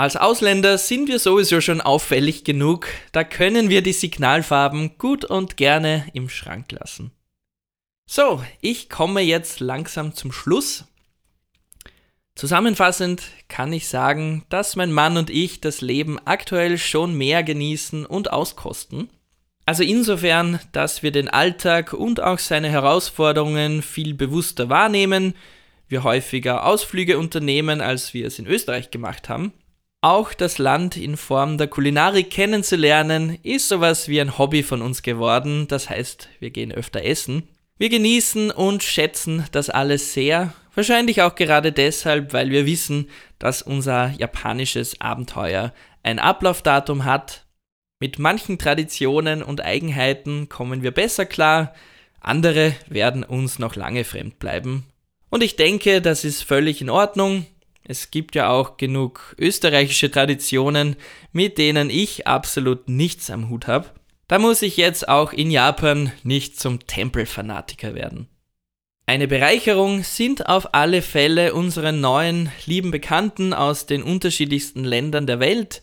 Als 0.00 0.16
Ausländer 0.16 0.78
sind 0.78 1.08
wir 1.08 1.18
sowieso 1.18 1.60
schon 1.60 1.82
auffällig 1.82 2.42
genug, 2.42 2.88
da 3.12 3.22
können 3.22 3.68
wir 3.68 3.82
die 3.82 3.92
Signalfarben 3.92 4.96
gut 4.96 5.26
und 5.26 5.58
gerne 5.58 6.06
im 6.14 6.30
Schrank 6.30 6.72
lassen. 6.72 7.10
So, 8.06 8.42
ich 8.62 8.88
komme 8.88 9.20
jetzt 9.20 9.60
langsam 9.60 10.14
zum 10.14 10.32
Schluss. 10.32 10.86
Zusammenfassend 12.34 13.24
kann 13.48 13.74
ich 13.74 13.88
sagen, 13.88 14.46
dass 14.48 14.74
mein 14.74 14.90
Mann 14.90 15.18
und 15.18 15.28
ich 15.28 15.60
das 15.60 15.82
Leben 15.82 16.18
aktuell 16.24 16.78
schon 16.78 17.12
mehr 17.14 17.42
genießen 17.42 18.06
und 18.06 18.32
auskosten. 18.32 19.10
Also 19.66 19.82
insofern, 19.82 20.60
dass 20.72 21.02
wir 21.02 21.12
den 21.12 21.28
Alltag 21.28 21.92
und 21.92 22.22
auch 22.22 22.38
seine 22.38 22.70
Herausforderungen 22.70 23.82
viel 23.82 24.14
bewusster 24.14 24.70
wahrnehmen, 24.70 25.34
wir 25.88 26.04
häufiger 26.04 26.64
Ausflüge 26.64 27.18
unternehmen, 27.18 27.82
als 27.82 28.14
wir 28.14 28.26
es 28.26 28.38
in 28.38 28.46
Österreich 28.46 28.90
gemacht 28.90 29.28
haben 29.28 29.52
auch 30.00 30.32
das 30.32 30.58
Land 30.58 30.96
in 30.96 31.16
Form 31.16 31.58
der 31.58 31.68
Kulinarik 31.68 32.30
kennenzulernen, 32.30 33.38
ist 33.42 33.68
sowas 33.68 34.08
wie 34.08 34.20
ein 34.20 34.38
Hobby 34.38 34.62
von 34.62 34.82
uns 34.82 35.02
geworden. 35.02 35.68
Das 35.68 35.90
heißt, 35.90 36.28
wir 36.38 36.50
gehen 36.50 36.72
öfter 36.72 37.04
essen. 37.04 37.48
Wir 37.76 37.88
genießen 37.88 38.50
und 38.50 38.82
schätzen 38.82 39.44
das 39.52 39.70
alles 39.70 40.12
sehr. 40.12 40.52
Wahrscheinlich 40.74 41.22
auch 41.22 41.34
gerade 41.34 41.72
deshalb, 41.72 42.32
weil 42.32 42.50
wir 42.50 42.64
wissen, 42.66 43.08
dass 43.38 43.62
unser 43.62 44.12
japanisches 44.18 45.00
Abenteuer 45.00 45.72
ein 46.02 46.18
Ablaufdatum 46.18 47.04
hat. 47.04 47.46
Mit 47.98 48.18
manchen 48.18 48.58
Traditionen 48.58 49.42
und 49.42 49.60
Eigenheiten 49.60 50.48
kommen 50.48 50.82
wir 50.82 50.90
besser 50.90 51.26
klar, 51.26 51.74
andere 52.20 52.74
werden 52.86 53.24
uns 53.24 53.58
noch 53.58 53.76
lange 53.76 54.04
fremd 54.04 54.38
bleiben. 54.38 54.86
Und 55.28 55.42
ich 55.42 55.56
denke, 55.56 56.00
das 56.00 56.24
ist 56.24 56.42
völlig 56.42 56.80
in 56.80 56.90
Ordnung. 56.90 57.46
Es 57.90 58.12
gibt 58.12 58.36
ja 58.36 58.50
auch 58.50 58.76
genug 58.76 59.34
österreichische 59.36 60.12
Traditionen, 60.12 60.94
mit 61.32 61.58
denen 61.58 61.90
ich 61.90 62.24
absolut 62.28 62.88
nichts 62.88 63.30
am 63.30 63.48
Hut 63.48 63.66
habe. 63.66 63.90
Da 64.28 64.38
muss 64.38 64.62
ich 64.62 64.76
jetzt 64.76 65.08
auch 65.08 65.32
in 65.32 65.50
Japan 65.50 66.12
nicht 66.22 66.60
zum 66.60 66.86
Tempelfanatiker 66.86 67.96
werden. 67.96 68.28
Eine 69.06 69.26
Bereicherung 69.26 70.04
sind 70.04 70.46
auf 70.48 70.72
alle 70.72 71.02
Fälle 71.02 71.52
unsere 71.52 71.92
neuen 71.92 72.52
lieben 72.64 72.92
Bekannten 72.92 73.52
aus 73.52 73.86
den 73.86 74.04
unterschiedlichsten 74.04 74.84
Ländern 74.84 75.26
der 75.26 75.40
Welt. 75.40 75.82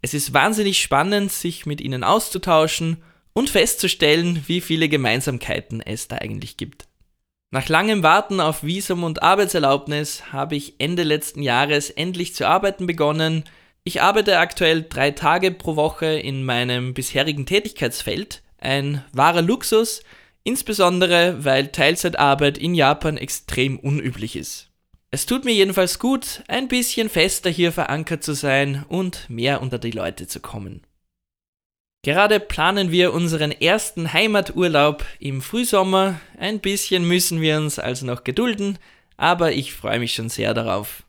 Es 0.00 0.14
ist 0.14 0.32
wahnsinnig 0.32 0.80
spannend, 0.80 1.32
sich 1.32 1.66
mit 1.66 1.80
ihnen 1.80 2.04
auszutauschen 2.04 3.02
und 3.32 3.50
festzustellen, 3.50 4.44
wie 4.46 4.60
viele 4.60 4.88
Gemeinsamkeiten 4.88 5.80
es 5.80 6.06
da 6.06 6.18
eigentlich 6.18 6.56
gibt. 6.56 6.87
Nach 7.50 7.66
langem 7.70 8.02
Warten 8.02 8.40
auf 8.40 8.62
Visum 8.62 9.04
und 9.04 9.22
Arbeitserlaubnis 9.22 10.32
habe 10.32 10.54
ich 10.54 10.74
Ende 10.78 11.02
letzten 11.02 11.42
Jahres 11.42 11.88
endlich 11.88 12.34
zu 12.34 12.46
arbeiten 12.46 12.86
begonnen. 12.86 13.44
Ich 13.84 14.02
arbeite 14.02 14.38
aktuell 14.38 14.84
drei 14.86 15.12
Tage 15.12 15.50
pro 15.50 15.74
Woche 15.74 16.06
in 16.06 16.44
meinem 16.44 16.92
bisherigen 16.92 17.46
Tätigkeitsfeld. 17.46 18.42
Ein 18.58 19.02
wahrer 19.12 19.40
Luxus, 19.40 20.02
insbesondere 20.44 21.42
weil 21.42 21.68
Teilzeitarbeit 21.68 22.58
in 22.58 22.74
Japan 22.74 23.16
extrem 23.16 23.78
unüblich 23.78 24.36
ist. 24.36 24.68
Es 25.10 25.24
tut 25.24 25.46
mir 25.46 25.54
jedenfalls 25.54 25.98
gut, 25.98 26.42
ein 26.48 26.68
bisschen 26.68 27.08
fester 27.08 27.48
hier 27.48 27.72
verankert 27.72 28.22
zu 28.22 28.34
sein 28.34 28.84
und 28.88 29.24
mehr 29.30 29.62
unter 29.62 29.78
die 29.78 29.90
Leute 29.90 30.26
zu 30.26 30.40
kommen. 30.40 30.82
Gerade 32.08 32.40
planen 32.40 32.90
wir 32.90 33.12
unseren 33.12 33.52
ersten 33.52 34.14
Heimaturlaub 34.14 35.04
im 35.20 35.42
Frühsommer. 35.42 36.18
Ein 36.38 36.58
bisschen 36.58 37.06
müssen 37.06 37.42
wir 37.42 37.58
uns 37.58 37.78
also 37.78 38.06
noch 38.06 38.24
gedulden, 38.24 38.78
aber 39.18 39.52
ich 39.52 39.74
freue 39.74 39.98
mich 39.98 40.14
schon 40.14 40.30
sehr 40.30 40.54
darauf. 40.54 41.02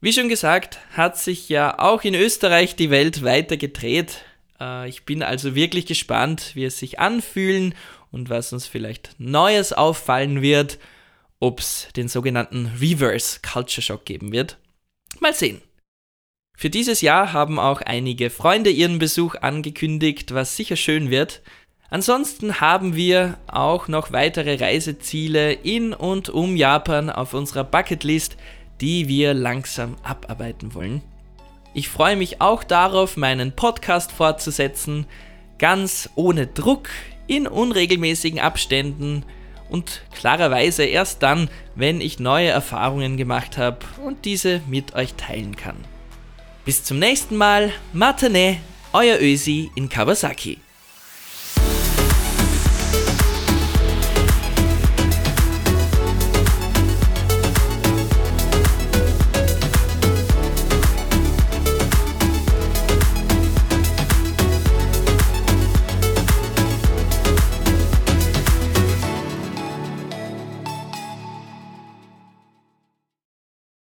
Wie 0.00 0.12
schon 0.12 0.28
gesagt, 0.28 0.80
hat 0.96 1.16
sich 1.16 1.48
ja 1.48 1.78
auch 1.78 2.02
in 2.02 2.16
Österreich 2.16 2.74
die 2.74 2.90
Welt 2.90 3.22
weiter 3.22 3.56
gedreht. 3.56 4.24
Äh, 4.58 4.88
ich 4.88 5.04
bin 5.04 5.22
also 5.22 5.54
wirklich 5.54 5.86
gespannt, 5.86 6.50
wie 6.54 6.64
es 6.64 6.76
sich 6.76 6.98
anfühlen 6.98 7.76
und 8.10 8.28
was 8.28 8.52
uns 8.52 8.66
vielleicht 8.66 9.14
Neues 9.18 9.72
auffallen 9.72 10.42
wird, 10.42 10.80
ob 11.38 11.60
es 11.60 11.86
den 11.94 12.08
sogenannten 12.08 12.72
Reverse 12.80 13.38
Culture 13.48 13.80
Shock 13.80 14.06
geben 14.06 14.32
wird. 14.32 14.58
Mal 15.20 15.34
sehen. 15.34 15.62
Für 16.56 16.70
dieses 16.70 17.00
Jahr 17.00 17.32
haben 17.32 17.58
auch 17.58 17.80
einige 17.80 18.30
Freunde 18.30 18.70
ihren 18.70 18.98
Besuch 18.98 19.34
angekündigt, 19.36 20.32
was 20.34 20.56
sicher 20.56 20.76
schön 20.76 21.10
wird. 21.10 21.42
Ansonsten 21.90 22.60
haben 22.60 22.94
wir 22.96 23.38
auch 23.48 23.88
noch 23.88 24.12
weitere 24.12 24.54
Reiseziele 24.54 25.52
in 25.52 25.92
und 25.92 26.28
um 26.28 26.56
Japan 26.56 27.10
auf 27.10 27.34
unserer 27.34 27.64
Bucketlist, 27.64 28.36
die 28.80 29.08
wir 29.08 29.34
langsam 29.34 29.96
abarbeiten 30.02 30.74
wollen. 30.74 31.02
Ich 31.74 31.88
freue 31.88 32.16
mich 32.16 32.40
auch 32.40 32.64
darauf, 32.64 33.16
meinen 33.16 33.52
Podcast 33.52 34.12
fortzusetzen, 34.12 35.06
ganz 35.58 36.10
ohne 36.14 36.46
Druck, 36.46 36.88
in 37.26 37.46
unregelmäßigen 37.46 38.40
Abständen 38.40 39.24
und 39.70 40.02
klarerweise 40.14 40.84
erst 40.84 41.22
dann, 41.22 41.48
wenn 41.74 42.00
ich 42.00 42.18
neue 42.18 42.48
Erfahrungen 42.48 43.16
gemacht 43.16 43.56
habe 43.56 43.78
und 44.04 44.24
diese 44.24 44.60
mit 44.68 44.94
euch 44.94 45.14
teilen 45.14 45.56
kann. 45.56 45.76
Bis 46.64 46.84
zum 46.84 47.00
nächsten 47.00 47.36
Mal. 47.36 47.72
Matane, 47.92 48.60
euer 48.92 49.18
Ösi 49.20 49.72
in 49.74 49.88
Kawasaki. 49.88 50.61